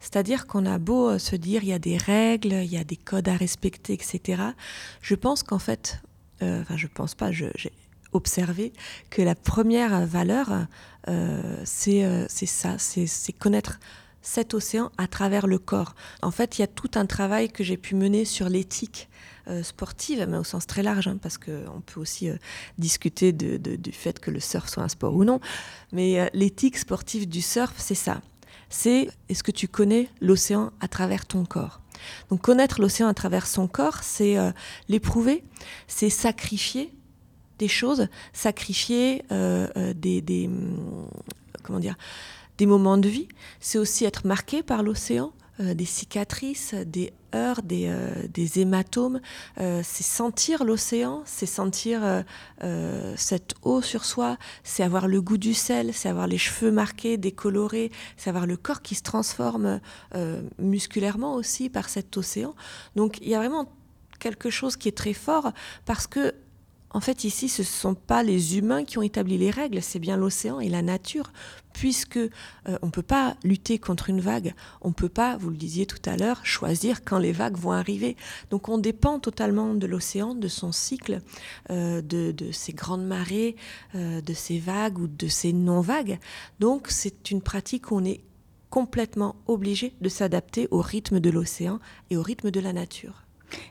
C'est-à-dire 0.00 0.46
qu'on 0.46 0.66
a 0.66 0.78
beau 0.78 1.10
euh, 1.10 1.18
se 1.18 1.36
dire 1.36 1.62
il 1.62 1.68
y 1.68 1.72
a 1.72 1.78
des 1.78 1.96
règles, 1.96 2.52
il 2.52 2.72
y 2.72 2.78
a 2.78 2.84
des 2.84 2.96
codes 2.96 3.28
à 3.28 3.36
respecter, 3.36 3.92
etc. 3.92 4.42
Je 5.00 5.14
pense 5.14 5.42
qu'en 5.42 5.58
fait, 5.58 6.00
euh, 6.42 6.62
enfin, 6.62 6.76
je 6.76 6.86
pense 6.86 7.14
pas, 7.14 7.30
j'ai 7.32 7.52
observé 8.12 8.72
que 9.10 9.22
la 9.22 9.34
première 9.34 10.06
valeur, 10.06 10.66
c'est 11.64 12.30
ça, 12.46 12.76
c'est 12.78 13.32
connaître 13.32 13.80
cet 14.24 14.54
océan 14.54 14.90
à 14.98 15.06
travers 15.06 15.46
le 15.46 15.58
corps. 15.58 15.94
En 16.22 16.32
fait, 16.32 16.58
il 16.58 16.62
y 16.62 16.64
a 16.64 16.66
tout 16.66 16.90
un 16.94 17.06
travail 17.06 17.50
que 17.50 17.62
j'ai 17.62 17.76
pu 17.76 17.94
mener 17.94 18.24
sur 18.24 18.48
l'éthique 18.48 19.08
euh, 19.46 19.62
sportive, 19.62 20.26
mais 20.28 20.38
au 20.38 20.44
sens 20.44 20.66
très 20.66 20.82
large, 20.82 21.06
hein, 21.06 21.18
parce 21.20 21.36
qu'on 21.36 21.82
peut 21.84 22.00
aussi 22.00 22.30
euh, 22.30 22.36
discuter 22.78 23.32
du 23.32 23.92
fait 23.92 24.18
que 24.18 24.30
le 24.30 24.40
surf 24.40 24.68
soit 24.68 24.82
un 24.82 24.88
sport 24.88 25.14
ou 25.14 25.24
non. 25.24 25.40
Mais 25.92 26.18
euh, 26.18 26.26
l'éthique 26.32 26.78
sportive 26.78 27.28
du 27.28 27.42
surf, 27.42 27.74
c'est 27.76 27.94
ça. 27.94 28.22
C'est 28.70 29.10
est-ce 29.28 29.42
que 29.42 29.52
tu 29.52 29.68
connais 29.68 30.08
l'océan 30.22 30.72
à 30.80 30.88
travers 30.88 31.26
ton 31.26 31.44
corps? 31.44 31.82
Donc 32.30 32.40
connaître 32.40 32.80
l'océan 32.80 33.08
à 33.08 33.14
travers 33.14 33.46
son 33.46 33.68
corps, 33.68 34.02
c'est 34.02 34.36
l'éprouver, 34.88 35.44
c'est 35.86 36.10
sacrifier 36.10 36.92
des 37.58 37.68
choses, 37.68 38.08
sacrifier 38.32 39.22
des, 39.30 40.20
des 40.20 40.46
hum, 40.48 41.08
comment 41.62 41.78
dire 41.78 41.96
des 42.58 42.66
moments 42.66 42.98
de 42.98 43.08
vie, 43.08 43.28
c'est 43.60 43.78
aussi 43.78 44.04
être 44.04 44.26
marqué 44.26 44.62
par 44.62 44.82
l'océan, 44.82 45.32
euh, 45.60 45.72
des 45.72 45.84
cicatrices, 45.84 46.74
des 46.74 47.12
heurts, 47.32 47.62
des, 47.62 47.86
euh, 47.86 48.26
des 48.28 48.58
hématomes. 48.58 49.20
Euh, 49.60 49.82
c'est 49.84 50.02
sentir 50.02 50.64
l'océan, 50.64 51.22
c'est 51.26 51.46
sentir 51.46 52.24
cette 53.16 53.54
eau 53.62 53.80
sur 53.80 54.04
soi, 54.04 54.36
c'est 54.64 54.82
avoir 54.82 55.06
le 55.06 55.20
goût 55.20 55.38
du 55.38 55.54
sel, 55.54 55.92
c'est 55.92 56.08
avoir 56.08 56.26
les 56.26 56.38
cheveux 56.38 56.72
marqués, 56.72 57.16
décolorés, 57.16 57.92
c'est 58.16 58.30
avoir 58.30 58.46
le 58.46 58.56
corps 58.56 58.82
qui 58.82 58.94
se 58.94 59.02
transforme 59.02 59.80
musculairement 60.58 61.34
aussi 61.34 61.68
par 61.68 61.88
cet 61.88 62.16
océan. 62.16 62.54
Donc 62.96 63.18
il 63.20 63.28
y 63.28 63.34
a 63.34 63.38
vraiment 63.38 63.70
quelque 64.18 64.50
chose 64.50 64.76
qui 64.76 64.88
est 64.88 64.96
très 64.96 65.12
fort 65.12 65.52
parce 65.84 66.06
que 66.06 66.34
en 66.94 67.00
fait, 67.00 67.24
ici, 67.24 67.48
ce 67.48 67.62
ne 67.62 67.66
sont 67.66 67.94
pas 67.94 68.22
les 68.22 68.56
humains 68.56 68.84
qui 68.84 68.98
ont 68.98 69.02
établi 69.02 69.36
les 69.36 69.50
règles, 69.50 69.82
c'est 69.82 69.98
bien 69.98 70.16
l'océan 70.16 70.60
et 70.60 70.68
la 70.68 70.80
nature, 70.80 71.32
puisque 71.72 72.16
euh, 72.18 72.30
on 72.82 72.86
ne 72.86 72.90
peut 72.92 73.02
pas 73.02 73.36
lutter 73.42 73.80
contre 73.80 74.10
une 74.10 74.20
vague, 74.20 74.54
on 74.80 74.88
ne 74.88 74.94
peut 74.94 75.08
pas, 75.08 75.36
vous 75.36 75.50
le 75.50 75.56
disiez 75.56 75.86
tout 75.86 75.98
à 76.08 76.16
l'heure, 76.16 76.46
choisir 76.46 77.04
quand 77.04 77.18
les 77.18 77.32
vagues 77.32 77.56
vont 77.56 77.72
arriver. 77.72 78.16
Donc 78.50 78.68
on 78.68 78.78
dépend 78.78 79.18
totalement 79.18 79.74
de 79.74 79.86
l'océan, 79.88 80.36
de 80.36 80.46
son 80.46 80.70
cycle, 80.70 81.20
euh, 81.70 82.00
de, 82.00 82.32
ses 82.52 82.72
grandes 82.72 83.04
marées, 83.04 83.56
euh, 83.96 84.20
de 84.20 84.32
ses 84.32 84.60
vagues 84.60 85.00
ou 85.00 85.08
de 85.08 85.26
ses 85.26 85.52
non-vagues. 85.52 86.20
Donc 86.60 86.86
c'est 86.90 87.32
une 87.32 87.42
pratique 87.42 87.90
où 87.90 87.96
on 87.96 88.04
est 88.04 88.20
complètement 88.70 89.34
obligé 89.48 89.94
de 90.00 90.08
s'adapter 90.08 90.68
au 90.70 90.80
rythme 90.80 91.18
de 91.18 91.30
l'océan 91.30 91.80
et 92.10 92.16
au 92.16 92.22
rythme 92.22 92.52
de 92.52 92.60
la 92.60 92.72
nature. 92.72 93.23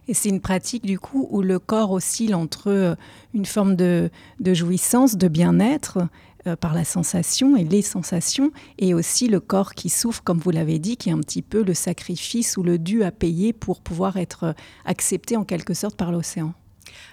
Et 0.08 0.14
c'est 0.14 0.30
une 0.30 0.42
pratique 0.42 0.86
du 0.86 1.00
coup 1.00 1.28
où 1.32 1.42
le 1.42 1.60
corps 1.60 1.92
oscille 1.92 2.36
entre 2.36 2.70
euh, 2.70 2.96
une 3.34 3.46
forme 3.46 3.76
de, 3.76 4.10
jouissance, 4.44 5.16
de 5.16 5.28
bien-être 5.28 6.00
euh, 6.48 6.56
par 6.56 6.74
la 6.74 6.84
sensation 6.84 7.56
et 7.56 7.64
les 7.64 7.82
sensations, 7.82 8.52
et 8.78 8.94
aussi 8.94 9.28
le 9.28 9.40
corps 9.40 9.74
qui 9.74 9.90
souffre, 9.90 10.24
comme 10.24 10.40
vous 10.40 10.52
l'avez 10.52 10.80
dit, 10.80 10.98
qui 10.98 11.10
est 11.10 11.14
un 11.14 11.20
petit 11.20 11.42
peu 11.42 11.64
le 11.64 11.74
sacrifice 11.74 12.58
ou 12.58 12.64
le 12.64 12.78
dû 12.78 13.04
à 13.04 13.12
payer 13.12 13.54
pour 13.54 13.82
pouvoir 13.82 14.18
être 14.18 14.44
euh, 14.44 14.54
accepté 14.86 15.38
en 15.38 15.44
quelque 15.44 15.74
sorte 15.74 15.96
par 15.96 16.12
l'océan. 16.12 16.54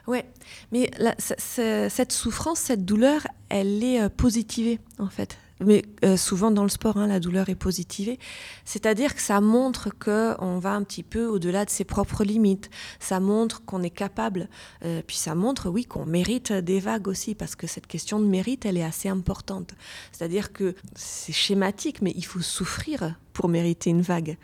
Ouais, 0.06 0.24
mais 0.72 0.90
cette 1.18 2.12
souffrance, 2.12 2.58
cette 2.58 2.84
douleur, 2.84 3.26
elle 3.48 3.82
est 3.84 4.08
positivée 4.08 4.80
en 4.98 5.08
fait 5.08 5.38
mais 5.64 5.84
euh, 6.04 6.16
souvent 6.16 6.50
dans 6.50 6.62
le 6.62 6.68
sport, 6.68 6.96
hein, 6.96 7.06
la 7.06 7.20
douleur 7.20 7.48
est 7.48 7.54
positivée. 7.54 8.18
C'est-à-dire 8.64 9.14
que 9.14 9.20
ça 9.20 9.40
montre 9.40 9.90
qu'on 9.90 10.58
va 10.58 10.72
un 10.72 10.82
petit 10.82 11.02
peu 11.02 11.26
au-delà 11.26 11.64
de 11.64 11.70
ses 11.70 11.84
propres 11.84 12.24
limites. 12.24 12.70
Ça 12.98 13.20
montre 13.20 13.64
qu'on 13.64 13.82
est 13.82 13.90
capable. 13.90 14.48
Euh, 14.84 15.02
puis 15.06 15.16
ça 15.16 15.34
montre, 15.34 15.68
oui, 15.68 15.84
qu'on 15.84 16.06
mérite 16.06 16.52
des 16.52 16.80
vagues 16.80 17.08
aussi, 17.08 17.34
parce 17.34 17.56
que 17.56 17.66
cette 17.66 17.86
question 17.86 18.20
de 18.20 18.26
mérite, 18.26 18.64
elle 18.66 18.76
est 18.76 18.84
assez 18.84 19.08
importante. 19.08 19.74
C'est-à-dire 20.12 20.52
que 20.52 20.74
c'est 20.94 21.32
schématique, 21.32 22.02
mais 22.02 22.12
il 22.16 22.24
faut 22.24 22.40
souffrir 22.40 23.14
pour 23.32 23.48
mériter 23.48 23.90
une 23.90 24.02
vague. 24.02 24.38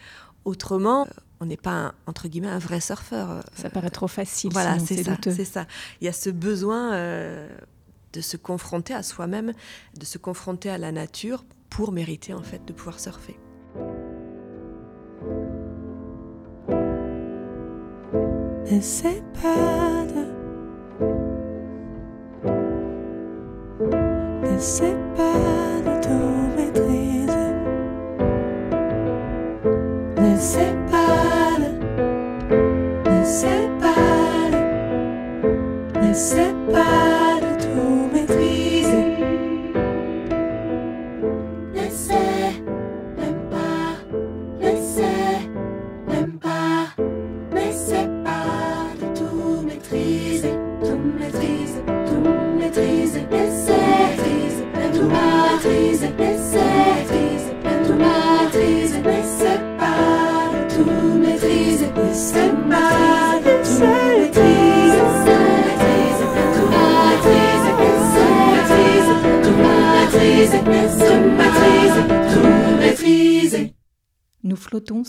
Autrement, 0.45 1.07
on 1.41 1.47
n'est 1.47 1.57
pas, 1.57 1.95
entre 2.07 2.29
guillemets, 2.29 2.49
un 2.49 2.59
vrai 2.59 2.81
surfeur. 2.81 3.43
Ça 3.55 3.71
paraît 3.71 3.91
trop 3.91 4.09
facile. 4.09 4.51
Voilà, 4.53 4.79
c'est 4.79 5.03
ça, 5.03 5.17
c'est 5.23 5.45
ça. 5.45 5.67
Il 6.01 6.05
y 6.05 6.09
a 6.09 6.13
ce 6.13 6.31
besoin 6.31 6.95
euh, 6.95 7.49
de 8.13 8.21
se 8.21 8.37
confronter 8.37 8.95
à 8.95 9.03
soi-même, 9.03 9.53
de 9.99 10.05
se 10.05 10.19
confronter 10.19 10.71
à 10.71 10.79
la 10.79 10.93
nature 10.93 11.45
pour 11.71 11.93
mériter 11.93 12.33
en 12.33 12.43
fait 12.43 12.65
de 12.65 12.73
pouvoir 12.73 13.01
surfer. 13.01 13.39
N'essaie 18.71 19.23
pas 19.41 20.05
de. 20.13 20.25
N'essaie 24.43 24.97
pas 25.17 25.81
de 25.87 25.95
tout 26.03 26.57
maîtriser. 26.57 27.53
N'essaie 30.21 30.75
pas 30.91 31.59
de. 31.63 31.71
N'essaie 33.11 33.71
pas 33.81 34.51
de. 34.53 36.01
N'essaie 36.01 36.55
pas 36.73 37.16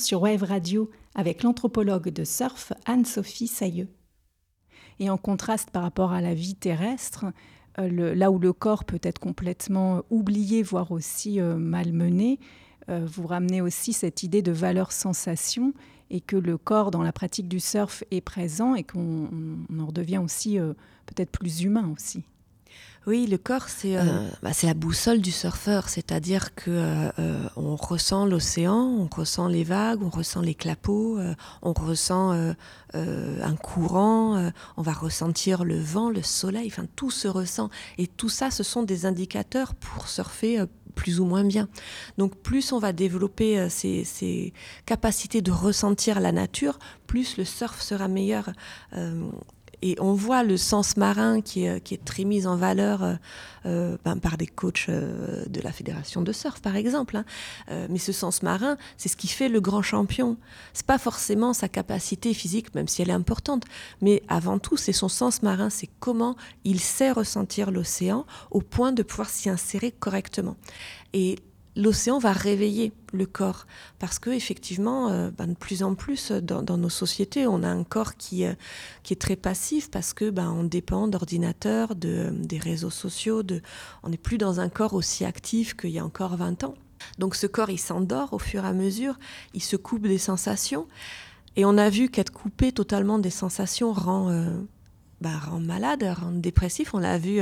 sur 0.07 0.21
Wave 0.21 0.43
Radio 0.43 0.89
avec 1.15 1.43
l'anthropologue 1.43 2.07
de 2.07 2.23
surf 2.23 2.71
Anne-Sophie 2.85 3.47
Sailleux. 3.47 3.89
Et 5.01 5.09
en 5.09 5.17
contraste 5.17 5.69
par 5.69 5.83
rapport 5.83 6.13
à 6.13 6.21
la 6.21 6.33
vie 6.33 6.55
terrestre, 6.55 7.25
euh, 7.77 8.15
là 8.15 8.31
où 8.31 8.39
le 8.39 8.53
corps 8.53 8.85
peut 8.85 9.01
être 9.03 9.19
complètement 9.19 10.03
oublié, 10.09 10.63
voire 10.63 10.93
aussi 10.93 11.41
euh, 11.41 11.57
malmené, 11.57 12.39
euh, 12.87 13.05
vous 13.05 13.27
ramenez 13.27 13.59
aussi 13.59 13.91
cette 13.91 14.23
idée 14.23 14.41
de 14.41 14.53
valeur-sensation 14.53 15.73
et 16.09 16.21
que 16.21 16.37
le 16.37 16.57
corps 16.57 16.89
dans 16.89 17.03
la 17.03 17.11
pratique 17.11 17.49
du 17.49 17.59
surf 17.59 18.05
est 18.09 18.21
présent 18.21 18.75
et 18.75 18.85
qu'on 18.85 19.27
en 19.77 19.87
redevient 19.87 20.19
aussi 20.19 20.57
peut-être 21.05 21.31
plus 21.31 21.63
humain 21.63 21.91
aussi. 21.93 22.23
Oui, 23.07 23.25
le 23.25 23.37
corps, 23.37 23.69
c'est 23.69 23.95
euh, 23.95 24.03
bah, 24.43 24.51
la 24.63 24.73
boussole 24.73 25.21
du 25.21 25.31
surfeur, 25.31 25.87
c'est-à-dire 25.87 26.53
que 26.55 26.69
euh, 26.71 27.09
euh, 27.19 27.39
on 27.55 27.77
ressent 27.77 28.25
l'océan, 28.25 28.75
on 28.75 29.07
ressent 29.07 29.47
les 29.47 29.63
vagues, 29.63 30.03
on 30.03 30.09
ressent 30.09 30.41
les 30.41 30.53
clapots, 30.53 31.17
on 31.61 31.71
ressent 31.71 32.33
un 32.93 33.55
courant, 33.55 34.51
on 34.75 34.81
va 34.81 34.91
ressentir 34.91 35.63
le 35.63 35.79
vent, 35.79 36.09
le 36.09 36.21
soleil, 36.21 36.67
enfin 36.67 36.85
tout 36.97 37.09
se 37.09 37.29
ressent. 37.29 37.69
Et 37.97 38.07
tout 38.07 38.27
ça, 38.27 38.51
ce 38.51 38.63
sont 38.63 38.83
des 38.83 39.05
indicateurs 39.05 39.73
pour 39.73 40.09
surfer 40.09 40.65
plus 40.93 41.21
ou 41.21 41.25
moins 41.25 41.45
bien. 41.45 41.69
Donc 42.17 42.35
plus 42.35 42.73
on 42.73 42.79
va 42.79 42.91
développer 42.91 43.69
ces, 43.69 44.53
capacités 44.85 45.41
de 45.41 45.51
ressentir 45.51 46.19
la 46.19 46.33
nature, 46.33 46.77
plus 47.05 47.37
le 47.37 47.45
surf 47.45 47.79
sera 47.81 48.09
meilleur. 48.09 48.49
Et 49.81 49.95
on 49.99 50.13
voit 50.13 50.43
le 50.43 50.57
sens 50.57 50.97
marin 50.97 51.41
qui 51.41 51.65
est, 51.65 52.03
très 52.03 52.23
mis 52.23 52.47
en 52.47 52.55
valeur 52.55 53.03
euh, 53.03 53.15
euh 53.65 53.97
ben, 54.03 54.17
par 54.17 54.37
des 54.37 54.47
coachs 54.47 54.87
euh, 54.89 55.45
de 55.45 55.61
la 55.61 55.71
fédération 55.71 56.21
de 56.21 56.31
surf, 56.31 56.61
par 56.61 56.75
exemple. 56.75 57.17
Hein. 57.17 57.25
Mais 57.89 57.99
ce 57.99 58.11
sens 58.11 58.41
marin, 58.41 58.77
c'est 58.97 59.09
ce 59.09 59.17
qui 59.17 59.27
fait 59.27 59.49
le 59.49 59.61
grand 59.61 59.81
champion. 59.81 60.37
C'est 60.73 60.85
pas 60.85 60.97
forcément 60.97 61.53
sa 61.53 61.69
capacité 61.69 62.33
physique, 62.33 62.73
même 62.73 62.87
si 62.87 63.01
elle 63.01 63.09
est 63.09 63.13
importante, 63.13 63.65
mais 64.01 64.23
avant 64.27 64.57
tout, 64.57 64.77
c'est 64.77 64.93
son 64.93 65.09
sens 65.09 65.43
marin. 65.43 65.69
C'est 65.69 65.89
comment 65.99 66.35
il 66.63 66.79
sait 66.79 67.11
ressentir 67.11 67.71
l'océan 67.71 68.25
au 68.51 68.61
point 68.61 68.91
de 68.91 69.03
pouvoir 69.03 69.29
s'y 69.29 69.49
insérer 69.49 69.91
correctement. 69.91 70.55
Et 71.13 71.37
l'océan 71.77 72.17
va 72.17 72.33
réveiller 72.33 72.91
le 73.13 73.25
corps. 73.25 73.67
Parce 73.99 74.19
que 74.19 74.31
effectivement 74.31 75.09
euh, 75.09 75.29
ben, 75.31 75.47
de 75.47 75.53
plus 75.53 75.83
en 75.83 75.95
plus 75.95 76.31
dans, 76.31 76.77
nos 76.77 76.89
sociétés 76.89 77.47
on 77.47 77.63
a 77.63 77.69
un 77.69 77.83
corps 77.83 78.15
qui, 78.15 78.45
euh, 78.45 78.53
qui 79.03 79.13
est 79.13 79.21
très 79.21 79.35
passif 79.35 79.89
parce 79.89 80.13
que 80.13 80.29
ben, 80.29 80.51
on 80.51 80.63
dépend 80.63 81.07
d'ordinateurs 81.07 81.95
de, 81.95 82.31
des 82.33 82.57
réseaux 82.57 82.89
sociaux 82.89 83.43
de, 83.43 83.61
on 84.03 84.09
n'est 84.09 84.17
plus 84.17 84.37
dans 84.37 84.59
un 84.59 84.69
corps 84.69 84.93
aussi 84.93 85.23
actif 85.23 85.75
qu'il 85.75 85.91
y 85.91 85.99
a 85.99 86.05
encore 86.05 86.35
20 86.35 86.63
ans. 86.63 86.73
Donc 87.19 87.35
ce 87.35 87.47
corps 87.47 87.69
il 87.69 87.79
s'endort 87.79 88.33
au 88.33 88.39
fur 88.39 88.65
et 88.65 88.67
à 88.67 88.73
mesure 88.73 89.17
il 89.53 89.63
se 89.63 89.75
coupe 89.75 90.07
des 90.07 90.17
sensations. 90.17 90.87
Et 91.55 91.65
on 91.65 91.77
a 91.77 91.89
vu 91.89 92.09
qu'être 92.09 92.31
coupé 92.31 92.71
totalement 92.71 93.17
des 93.17 93.31
sensations 93.31 93.91
rend, 93.91 94.29
euh, 94.29 94.49
ben, 95.21 95.37
rend 95.37 95.59
malade 95.59 96.03
rend 96.03 96.31
dépressif. 96.31 96.93
On 96.93 96.99
l'a 96.99 97.17
vu 97.17 97.39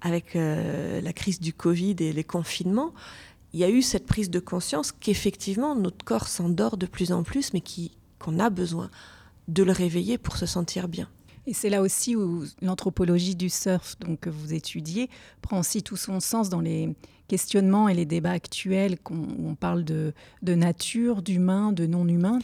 avec 0.00 0.34
la 0.34 1.12
crise 1.12 1.40
du 1.40 1.52
Covid 1.52 1.96
et 2.00 2.12
les 2.12 2.24
confinements 2.24 2.92
il 3.52 3.60
y 3.60 3.64
a 3.64 3.70
eu 3.70 3.82
cette 3.82 4.06
prise 4.06 4.30
de 4.30 4.40
conscience 4.40 4.92
qu'effectivement 4.92 5.74
notre 5.74 6.04
corps 6.04 6.28
s'endort 6.28 6.76
de 6.76 6.86
plus 6.86 7.12
en 7.12 7.22
plus, 7.22 7.52
mais 7.52 7.62
qu'on 8.18 8.38
a 8.38 8.50
besoin 8.50 8.90
de 9.48 9.62
le 9.62 9.72
réveiller 9.72 10.18
pour 10.18 10.36
se 10.36 10.46
sentir 10.46 10.88
bien. 10.88 11.08
Et 11.46 11.54
c'est 11.54 11.70
là 11.70 11.82
aussi 11.82 12.14
où 12.14 12.44
l'anthropologie 12.60 13.34
du 13.34 13.50
surf, 13.50 13.98
donc 13.98 14.20
que 14.20 14.30
vous 14.30 14.54
étudiez, 14.54 15.10
prend 15.40 15.58
aussi 15.58 15.82
tout 15.82 15.96
son 15.96 16.20
sens 16.20 16.48
dans 16.48 16.60
les 16.60 16.94
questionnements 17.26 17.88
et 17.88 17.94
les 17.94 18.04
débats 18.04 18.30
actuels 18.30 18.96
où 19.10 19.48
on 19.48 19.54
parle 19.54 19.84
de, 19.84 20.12
nature, 20.42 21.22
d'humain, 21.22 21.72
de 21.72 21.86
non-humain. 21.86 22.38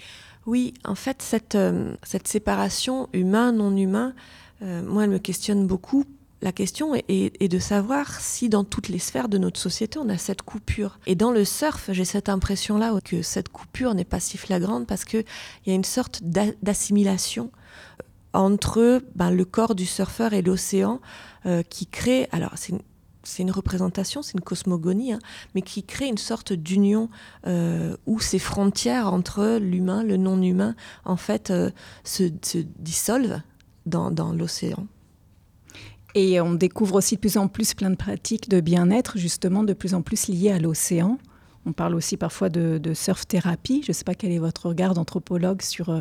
Oui, 0.47 0.75
en 0.85 0.95
fait, 0.95 1.23
cette, 1.23 1.55
euh, 1.55 1.95
cette 2.03 2.27
séparation 2.27 3.09
humain-non-humain, 3.13 4.15
euh, 4.63 4.83
moi, 4.83 5.05
elle 5.05 5.11
me 5.11 5.19
questionne 5.19 5.67
beaucoup 5.67 6.05
la 6.41 6.53
question 6.53 6.95
est, 6.95 7.49
de 7.49 7.59
savoir 7.59 8.21
si 8.21 8.49
dans 8.49 8.63
toutes 8.63 8.89
les 8.89 9.01
sphères 9.01 9.29
de 9.29 9.39
notre 9.39 9.59
société, 9.59 9.99
on 9.99 10.09
a 10.09 10.19
cette 10.19 10.43
coupure. 10.43 11.01
Et 11.07 11.17
dans 11.17 11.33
le 11.33 11.45
surf, 11.45 11.91
j'ai 11.93 12.05
cette 12.05 12.29
impression-là 12.29 13.01
que 13.05 13.23
cette 13.23 13.49
coupure 13.49 13.95
n'est 13.95 14.05
pas 14.05 14.21
si 14.21 14.39
flagrante 14.39 14.87
parce 14.87 15.05
qu'il 15.05 15.25
y 15.67 15.71
a 15.71 15.75
une 15.75 15.85
sorte 15.85 16.23
d'assimilation 16.23 17.51
euh, 17.51 18.05
entre 18.35 19.03
ben, 19.17 19.31
le 19.31 19.45
corps 19.45 19.75
du 19.75 19.87
surfeur 19.87 20.33
et 20.33 20.43
l'océan 20.43 21.01
euh, 21.47 21.63
qui 21.63 21.87
crée, 21.87 22.29
alors 22.31 22.53
c'est 22.57 23.43
une, 23.43 23.51
représentation, 23.51 24.23
c'est 24.23 24.35
une 24.35 24.41
cosmogonie, 24.41 25.15
hein, 25.15 25.19
mais 25.57 25.63
qui 25.63 25.83
crée 25.83 26.07
une 26.07 26.19
sorte 26.19 26.53
d'union 26.53 27.11
euh, 27.47 27.97
où 28.07 28.21
ces 28.21 28.39
frontières 28.39 29.13
entre 29.13 29.59
l'humain, 29.59 30.05
le 30.05 30.17
non-humain, 30.17 30.77
en 31.05 31.17
fait, 31.17 31.53
se, 32.05 32.23
dissolvent 32.79 33.41
dans 33.87 34.33
l'océan. 34.33 34.87
Et 36.21 36.41
on 36.41 36.53
découvre 36.53 36.97
aussi 36.97 37.15
de 37.15 37.21
plus 37.21 37.37
en 37.39 37.47
plus 37.47 37.75
plein 37.75 37.91
de 37.91 37.95
pratiques 37.95 38.49
de 38.49 38.61
bien-être, 38.61 39.19
justement, 39.19 39.63
de 39.63 39.73
plus 39.73 39.95
en 39.95 40.03
plus 40.03 40.27
liées 40.27 40.51
à 40.51 40.59
l'océan. 40.59 41.17
On 41.65 41.73
parle 41.73 41.95
aussi 41.95 42.17
parfois 42.17 42.49
de, 42.49 42.93
surf-thérapie. 42.93 43.83
Je 43.85 43.91
ne 43.91 43.95
sais 43.95 44.03
pas 44.03 44.17
quel 44.17 44.33
est 44.33 44.41
votre 44.41 44.67
regard 44.67 44.95
d'anthropologue 44.95 45.63
sur 45.63 45.91
euh, 45.91 46.01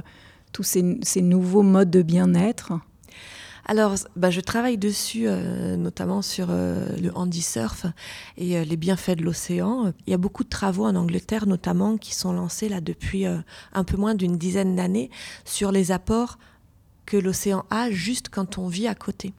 tous 0.53 0.63
ces, 0.63 1.21
nouveaux 1.21 1.62
modes 1.62 1.91
de 1.91 2.01
bien-être. 2.01 2.73
Alors, 3.67 3.93
bah, 4.15 4.32
je 4.32 4.41
travaille 4.41 4.80
dessus, 4.80 5.25
euh, 5.27 5.77
notamment 5.77 6.23
sur 6.23 6.47
euh, 6.49 6.88
le 6.99 7.15
handisurf 7.15 7.86
et 8.38 8.65
les 8.65 8.77
bienfaits 8.77 9.17
de 9.17 9.23
l'océan. 9.23 9.93
Il 10.08 10.10
y 10.10 10.15
a 10.15 10.17
beaucoup 10.17 10.43
de 10.43 10.49
travaux 10.49 10.86
en 10.86 10.95
Angleterre, 10.95 11.45
notamment, 11.45 11.95
qui 11.95 12.15
sont 12.15 12.34
lancés 12.34 12.69
là 12.69 12.82
depuis 12.82 13.25
un 13.27 13.84
peu 13.84 13.97
moins 13.97 14.15
d'une 14.15 14.39
dizaine 14.39 14.75
d'années 14.75 15.12
sur 15.45 15.71
les 15.71 15.91
apports 15.91 16.39
que 17.06 17.17
l'océan 17.17 17.65
a 17.69 17.91
juste 17.91 18.30
quand 18.30 18.58
on 18.58 18.67
vit 18.67 18.88
à 18.88 18.95
côté 18.95 19.36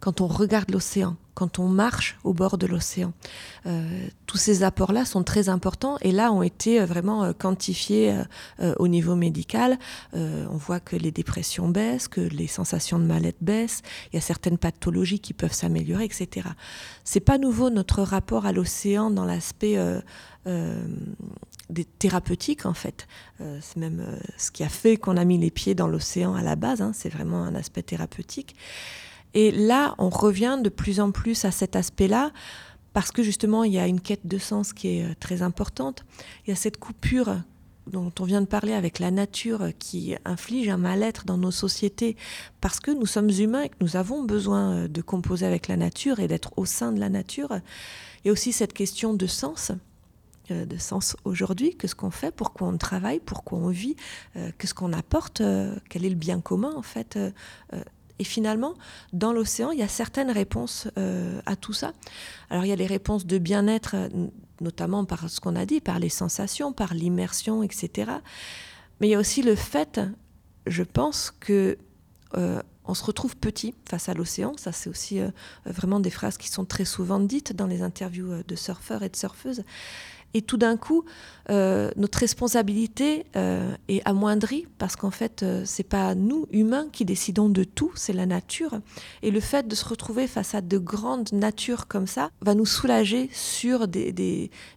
quand 0.00 0.20
on 0.20 0.26
regarde 0.26 0.70
l'océan, 0.70 1.16
quand 1.36 1.58
on 1.58 1.68
marche 1.68 2.16
au 2.24 2.32
bord 2.32 2.56
de 2.56 2.66
l'océan. 2.66 3.12
Euh, 3.66 4.08
tous 4.26 4.38
ces 4.38 4.62
apports-là 4.62 5.04
sont 5.04 5.22
très 5.22 5.50
importants 5.50 5.98
et 6.00 6.10
là 6.10 6.32
ont 6.32 6.42
été 6.42 6.80
euh, 6.80 6.86
vraiment 6.86 7.24
euh, 7.24 7.32
quantifiés 7.34 8.16
au 8.78 8.88
niveau 8.88 9.16
médical. 9.16 9.78
on 10.14 10.56
voit 10.56 10.80
que 10.80 10.96
les 10.96 11.10
dépressions 11.10 11.68
baissent, 11.68 12.08
que 12.08 12.22
les 12.22 12.46
sensations 12.46 12.98
de 12.98 13.04
mal-être 13.04 13.42
baissent, 13.42 13.82
il 14.10 14.16
y 14.16 14.18
a 14.18 14.22
certaines 14.22 14.56
pathologies 14.56 15.20
qui 15.20 15.34
peuvent 15.34 15.52
s'améliorer, 15.52 16.04
etc. 16.04 16.48
C'est 17.04 17.20
pas 17.20 17.36
nouveau 17.36 17.68
notre 17.68 18.02
rapport 18.02 18.46
à 18.46 18.52
l'océan 18.52 19.10
dans 19.10 19.24
l'aspect 19.24 19.76
des 20.46 21.84
thérapeutiques 21.84 22.64
en 22.64 22.74
fait. 22.74 23.06
c'est 23.38 23.76
même 23.76 24.18
ce 24.38 24.50
qui 24.50 24.64
a 24.64 24.68
fait 24.68 24.96
qu'on 24.96 25.16
a 25.16 25.24
mis 25.24 25.38
les 25.38 25.50
pieds 25.50 25.74
dans 25.74 25.88
l'océan 25.88 26.34
à 26.34 26.42
la 26.42 26.56
base. 26.56 26.80
Hein. 26.80 26.92
c'est 26.94 27.10
vraiment 27.10 27.44
un 27.44 27.54
aspect 27.54 27.82
thérapeutique. 27.82 28.56
Et 29.36 29.50
là, 29.50 29.94
on 29.98 30.08
revient 30.08 30.58
de 30.62 30.70
plus 30.70 30.98
en 30.98 31.10
plus 31.10 31.44
à 31.44 31.50
cet 31.50 31.76
aspect-là, 31.76 32.32
parce 32.94 33.12
que 33.12 33.22
justement, 33.22 33.64
il 33.64 33.74
y 33.74 33.78
a 33.78 33.86
une 33.86 34.00
quête 34.00 34.26
de 34.26 34.38
sens 34.38 34.72
qui 34.72 34.96
est 34.96 35.04
euh, 35.04 35.14
très 35.20 35.42
importante. 35.42 36.06
Il 36.46 36.50
y 36.50 36.52
a 36.54 36.56
cette 36.56 36.78
coupure 36.78 37.36
dont 37.86 38.10
on 38.18 38.24
vient 38.24 38.40
de 38.40 38.46
parler 38.46 38.72
avec 38.72 38.98
la 38.98 39.10
nature 39.10 39.68
qui 39.78 40.16
inflige 40.24 40.70
un 40.70 40.78
mal-être 40.78 41.26
dans 41.26 41.36
nos 41.36 41.50
sociétés 41.50 42.16
parce 42.62 42.80
que 42.80 42.90
nous 42.90 43.04
sommes 43.04 43.28
humains 43.28 43.64
et 43.64 43.68
que 43.68 43.76
nous 43.82 43.96
avons 43.96 44.24
besoin 44.24 44.72
euh, 44.72 44.88
de 44.88 45.02
composer 45.02 45.44
avec 45.44 45.68
la 45.68 45.76
nature 45.76 46.18
et 46.18 46.28
d'être 46.28 46.52
au 46.56 46.64
sein 46.64 46.90
de 46.90 46.98
la 46.98 47.10
nature. 47.10 47.50
Il 48.24 48.28
y 48.28 48.30
a 48.30 48.32
aussi 48.32 48.52
cette 48.52 48.72
question 48.72 49.12
de 49.12 49.26
sens 49.26 49.70
euh, 50.50 50.64
de 50.64 50.78
sens 50.78 51.14
aujourd'hui, 51.24 51.76
que 51.76 51.88
ce 51.88 51.94
qu'on 51.94 52.10
fait, 52.10 52.34
pourquoi 52.34 52.68
on 52.68 52.78
travaille, 52.78 53.20
pourquoi 53.20 53.58
on 53.58 53.68
vit, 53.68 53.96
que 54.56 54.66
ce 54.66 54.72
qu'on 54.72 54.94
apporte, 54.94 55.42
quel 55.90 56.04
est 56.06 56.08
le 56.08 56.14
bien 56.14 56.40
commun 56.40 56.72
en 56.74 56.82
fait? 56.82 57.18
Et 58.18 58.24
finalement, 58.24 58.74
dans 59.12 59.32
l'océan, 59.32 59.70
il 59.70 59.78
y 59.78 59.82
a 59.82 59.88
certaines 59.88 60.30
réponses 60.30 60.88
euh, 60.98 61.40
à 61.46 61.56
tout 61.56 61.72
ça. 61.72 61.92
Alors 62.50 62.64
il 62.64 62.68
y 62.68 62.72
a 62.72 62.76
les 62.76 62.86
réponses 62.86 63.26
de 63.26 63.38
bien-être, 63.38 63.94
euh, 63.94 64.08
notamment 64.60 65.04
par 65.04 65.28
ce 65.28 65.40
qu'on 65.40 65.56
a 65.56 65.66
dit, 65.66 65.80
par 65.80 65.98
les 65.98 66.08
sensations, 66.08 66.72
par 66.72 66.94
l'immersion, 66.94 67.62
etc. 67.62 68.12
Mais 69.00 69.08
il 69.08 69.10
y 69.10 69.14
a 69.14 69.18
aussi 69.18 69.42
le 69.42 69.54
fait, 69.54 70.00
je 70.66 70.82
pense, 70.82 71.30
que 71.30 71.76
euh, 72.36 72.62
on 72.86 72.94
se 72.94 73.04
retrouve 73.04 73.36
petit 73.36 73.74
face 73.88 74.08
à 74.08 74.14
l'océan. 74.14 74.54
Ça, 74.56 74.72
c'est 74.72 74.88
aussi 74.88 75.18
vraiment 75.64 75.98
des 75.98 76.10
phrases 76.10 76.38
qui 76.38 76.48
sont 76.48 76.64
très 76.64 76.84
souvent 76.84 77.18
dites 77.18 77.52
dans 77.52 77.66
les 77.66 77.82
interviews 77.82 78.44
de 78.46 78.56
surfeurs 78.56 79.02
et 79.02 79.08
de 79.08 79.16
surfeuses. 79.16 79.64
Et 80.34 80.42
tout 80.42 80.56
d'un 80.56 80.76
coup, 80.76 81.04
euh, 81.48 81.90
notre 81.96 82.18
responsabilité 82.18 83.24
euh, 83.36 83.74
est 83.88 84.06
amoindrie 84.06 84.66
parce 84.78 84.96
qu'en 84.96 85.10
fait, 85.10 85.42
euh, 85.42 85.62
c'est 85.64 85.82
pas 85.82 86.14
nous 86.14 86.46
humains 86.50 86.88
qui 86.92 87.04
décidons 87.04 87.48
de 87.48 87.64
tout, 87.64 87.92
c'est 87.94 88.12
la 88.12 88.26
nature. 88.26 88.80
Et 89.22 89.30
le 89.30 89.40
fait 89.40 89.66
de 89.66 89.74
se 89.74 89.84
retrouver 89.84 90.26
face 90.26 90.54
à 90.54 90.60
de 90.60 90.78
grandes 90.78 91.32
natures 91.32 91.86
comme 91.86 92.06
ça 92.06 92.30
va 92.40 92.54
nous 92.54 92.66
soulager 92.66 93.30
sur 93.32 93.86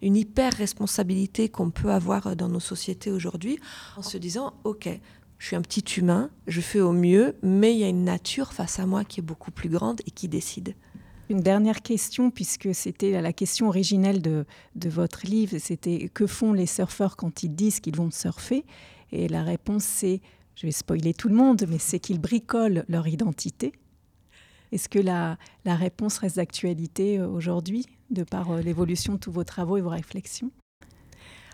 une 0.01 0.15
hyper 0.15 0.53
responsabilité 0.53 1.49
qu'on 1.49 1.71
peut 1.71 1.91
avoir 1.91 2.35
dans 2.35 2.47
nos 2.47 2.59
sociétés 2.59 3.11
aujourd'hui, 3.11 3.59
en 3.97 4.01
se 4.01 4.17
disant, 4.17 4.53
ok, 4.63 4.87
je 5.39 5.45
suis 5.45 5.55
un 5.55 5.61
petit 5.61 5.83
humain, 5.97 6.29
je 6.47 6.61
fais 6.61 6.81
au 6.81 6.91
mieux, 6.91 7.35
mais 7.41 7.73
il 7.73 7.79
y 7.79 7.83
a 7.83 7.87
une 7.87 8.03
nature 8.03 8.53
face 8.53 8.79
à 8.79 8.85
moi 8.85 9.03
qui 9.03 9.19
est 9.21 9.23
beaucoup 9.23 9.51
plus 9.51 9.69
grande 9.69 10.01
et 10.05 10.11
qui 10.11 10.27
décide. 10.27 10.75
Une 11.29 11.41
dernière 11.41 11.83
question, 11.83 12.31
puisque 12.31 12.73
c'était 12.73 13.21
la 13.21 13.33
question 13.33 13.67
originelle 13.67 14.19
de, 14.19 14.45
votre 14.89 15.27
livre, 15.27 15.59
c'était 15.59 16.09
que 16.09 16.25
font 16.25 16.53
les 16.53 16.65
surfeurs 16.65 17.15
quand 17.15 17.43
ils 17.43 17.55
disent 17.55 17.79
qu'ils 17.79 17.95
vont 17.95 18.09
surfer? 18.09 18.65
Et 19.11 19.27
la 19.27 19.43
réponse 19.43 19.83
c'est, 19.83 20.21
je 20.55 20.65
vais 20.65 20.71
spoiler 20.71 21.13
tout 21.13 21.29
le 21.29 21.35
monde, 21.35 21.65
mais 21.69 21.77
c'est 21.77 21.99
qu'ils 21.99 22.19
bricolent 22.19 22.83
leur 22.89 23.07
identité. 23.07 23.73
Est-ce 24.71 24.89
que 24.89 24.97
la, 24.97 25.37
la 25.65 25.75
réponse 25.75 26.17
reste 26.17 26.37
d'actualité 26.37 27.19
euh, 27.19 27.27
aujourd'hui, 27.27 27.85
de 28.09 28.23
par 28.23 28.51
euh, 28.51 28.61
l'évolution 28.61 29.13
de 29.13 29.19
tous 29.19 29.31
vos 29.31 29.43
travaux 29.43 29.77
et 29.77 29.81
vos 29.81 29.89
réflexions? 29.89 30.51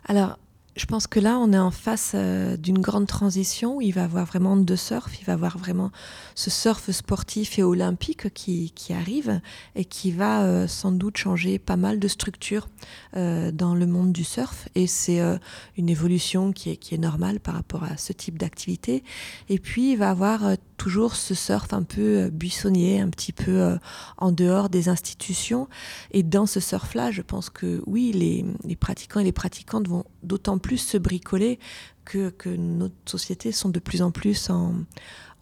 Alors, 0.06 0.38
je 0.76 0.86
pense 0.86 1.08
que 1.08 1.22
là, 1.22 1.38
on 1.40 1.54
est 1.54 1.58
en 1.58 1.72
face 1.72 2.12
euh, 2.16 2.58
d'une 2.58 2.80
grande 2.80 3.08
transition 3.08 3.78
où 3.78 3.82
il 3.82 3.94
va 3.94 4.04
avoir 4.04 4.26
vraiment 4.26 4.58
deux 4.58 4.76
surf. 4.76 5.18
Il 5.22 5.26
va 5.26 5.34
avoir 5.34 5.58
vraiment 5.58 5.90
ce 6.36 6.50
surf 6.50 6.92
sportif 6.92 7.58
et 7.58 7.64
olympique 7.64 8.34
qui, 8.34 8.74
arrive 8.90 9.40
et 9.76 9.86
qui 9.86 10.12
va 10.12 10.44
euh, 10.44 10.68
sans 10.68 10.92
doute 10.92 11.16
changer 11.16 11.60
pas 11.60 11.78
mal 11.78 12.00
de 12.00 12.08
structures 12.10 12.68
euh, 13.16 13.52
dans 13.52 13.74
le 13.74 13.86
monde 13.86 14.12
du 14.12 14.26
surf. 14.26 14.68
Et 14.76 14.86
c'est 14.86 15.22
une 15.78 15.90
évolution 15.90 16.52
qui 16.52 16.72
est, 16.72 16.78
qui 16.78 16.94
est 16.94 16.98
normale 16.98 17.40
par 17.40 17.56
rapport 17.56 17.84
à 17.86 17.96
ce 17.96 18.12
type 18.12 18.38
d'activité. 18.38 19.04
Et 19.48 19.60
puis, 19.60 19.94
il 19.94 19.96
va 19.98 20.10
avoir 20.10 20.42
toujours 20.76 21.16
ce 21.16 21.34
surf 21.34 21.72
un 21.72 21.84
peu 21.84 22.30
buissonnier, 22.30 23.00
un 23.00 23.10
petit 23.10 23.32
peu 23.32 23.78
en 24.18 24.34
dehors 24.34 24.70
des 24.70 24.90
institutions. 24.90 25.70
Et 26.12 26.22
dans 26.22 26.46
ce 26.46 26.60
surf-là, 26.60 27.12
je 27.12 27.22
pense 27.22 27.50
que 27.50 27.82
oui, 27.86 28.12
les, 28.12 28.46
les 28.66 28.76
pratiquants 28.76 29.22
et 29.22 29.24
les 29.24 29.32
pratiquantes 29.32 29.88
vont 29.88 30.04
d'autant 30.24 30.58
plus 30.58 30.65
se 30.78 30.98
bricoler 30.98 31.60
que, 32.04 32.30
que 32.30 32.50
nos 32.50 32.90
sociétés 33.06 33.52
sont 33.52 33.70
de 33.70 33.80
plus 33.80 34.02
en 34.02 34.12
plus 34.12 34.50
en, 34.50 34.76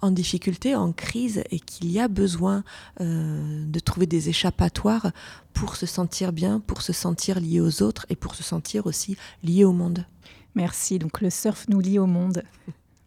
en 0.01 0.11
difficulté, 0.11 0.75
en 0.75 0.91
crise, 0.91 1.43
et 1.49 1.59
qu'il 1.59 1.91
y 1.91 1.99
a 1.99 2.07
besoin 2.07 2.63
euh, 2.99 3.65
de 3.65 3.79
trouver 3.79 4.05
des 4.05 4.29
échappatoires 4.29 5.11
pour 5.53 5.75
se 5.75 5.85
sentir 5.85 6.33
bien, 6.33 6.59
pour 6.59 6.81
se 6.81 6.93
sentir 6.93 7.39
lié 7.39 7.61
aux 7.61 7.81
autres 7.81 8.05
et 8.09 8.15
pour 8.15 8.35
se 8.35 8.43
sentir 8.43 8.85
aussi 8.85 9.15
lié 9.43 9.63
au 9.63 9.71
monde. 9.71 10.05
Merci. 10.55 10.99
Donc 10.99 11.21
le 11.21 11.29
surf 11.29 11.65
nous 11.69 11.79
lie 11.79 11.99
au 11.99 12.05
monde. 12.05 12.43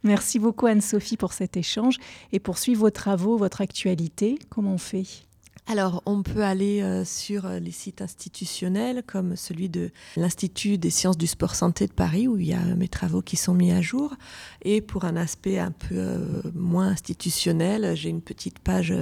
Merci 0.03 0.39
beaucoup 0.39 0.65
Anne-Sophie 0.65 1.17
pour 1.17 1.33
cet 1.33 1.57
échange 1.57 1.97
et 2.31 2.39
pour 2.39 2.57
suivre 2.57 2.81
vos 2.81 2.91
travaux, 2.91 3.37
votre 3.37 3.61
actualité. 3.61 4.39
Comment 4.49 4.73
on 4.73 4.77
fait? 4.77 5.26
Alors, 5.69 6.01
on 6.05 6.23
peut 6.23 6.43
aller 6.43 6.81
euh, 6.81 7.03
sur 7.03 7.45
euh, 7.45 7.59
les 7.59 7.71
sites 7.71 8.01
institutionnels 8.01 9.03
comme 9.05 9.35
celui 9.35 9.67
de 9.67 9.91
l'Institut 10.15 10.77
des 10.77 10.89
sciences 10.89 11.17
du 11.17 11.27
sport 11.27 11.55
santé 11.55 11.87
de 11.87 11.91
Paris, 11.91 12.29
où 12.29 12.37
il 12.37 12.47
y 12.47 12.53
a 12.53 12.63
mes 12.75 12.87
travaux 12.87 13.21
qui 13.21 13.35
sont 13.35 13.53
mis 13.53 13.73
à 13.73 13.81
jour. 13.81 14.15
Et 14.61 14.79
pour 14.79 15.03
un 15.03 15.17
aspect 15.17 15.59
un 15.59 15.71
peu 15.71 15.95
euh, 15.97 16.41
moins 16.55 16.87
institutionnel, 16.87 17.97
j'ai 17.97 18.09
une 18.09 18.21
petite 18.21 18.59
page 18.59 18.93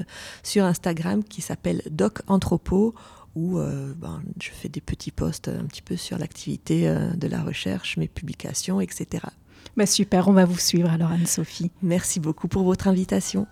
sur 0.41 0.65
Instagram 0.65 1.23
qui 1.23 1.41
s'appelle 1.41 1.83
Doc 1.91 2.21
Anthropo, 2.25 2.95
où 3.35 3.59
ben, 3.59 4.23
je 4.41 4.49
fais 4.49 4.69
des 4.69 4.79
petits 4.79 5.11
posts 5.11 5.49
un 5.49 5.65
petit 5.65 5.81
peu 5.81 5.97
sur 5.97 6.17
l'activité 6.17 6.87
de 7.17 7.27
la 7.27 7.43
recherche, 7.43 7.97
mes 7.97 8.07
publications, 8.07 8.79
etc. 8.79 9.25
Bah 9.75 9.85
super, 9.85 10.29
on 10.29 10.31
va 10.31 10.45
vous 10.45 10.57
suivre 10.57 10.89
alors 10.89 11.11
Anne-Sophie. 11.11 11.69
Merci 11.81 12.21
beaucoup 12.21 12.47
pour 12.47 12.63
votre 12.63 12.87
invitation. 12.87 13.45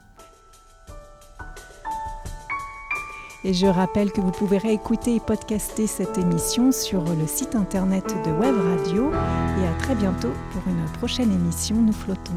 Et 3.45 3.53
je 3.53 3.67
rappelle 3.67 4.12
que 4.12 4.21
vous 4.21 4.32
pouvez 4.32 4.58
réécouter 4.58 5.15
et 5.15 5.19
podcaster 5.19 5.86
cette 5.86 6.17
émission 6.17 6.71
sur 6.71 7.03
le 7.03 7.27
site 7.27 7.56
internet 7.56 8.06
de 8.25 8.32
Web 8.32 8.56
Radio. 8.56 9.12
Et 9.12 9.67
à 9.67 9.73
très 9.79 9.95
bientôt 9.95 10.32
pour 10.53 10.62
une 10.67 10.86
prochaine 10.97 11.32
émission 11.32 11.75
Nous 11.75 11.91
flottons. 11.91 12.32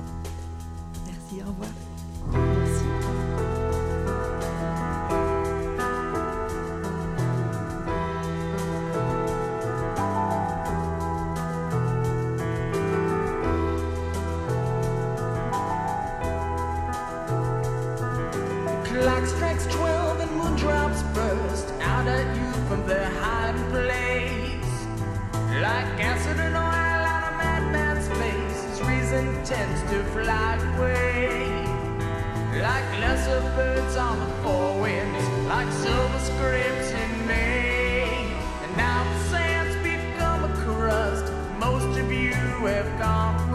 have 42.77 42.99
gone 42.99 43.46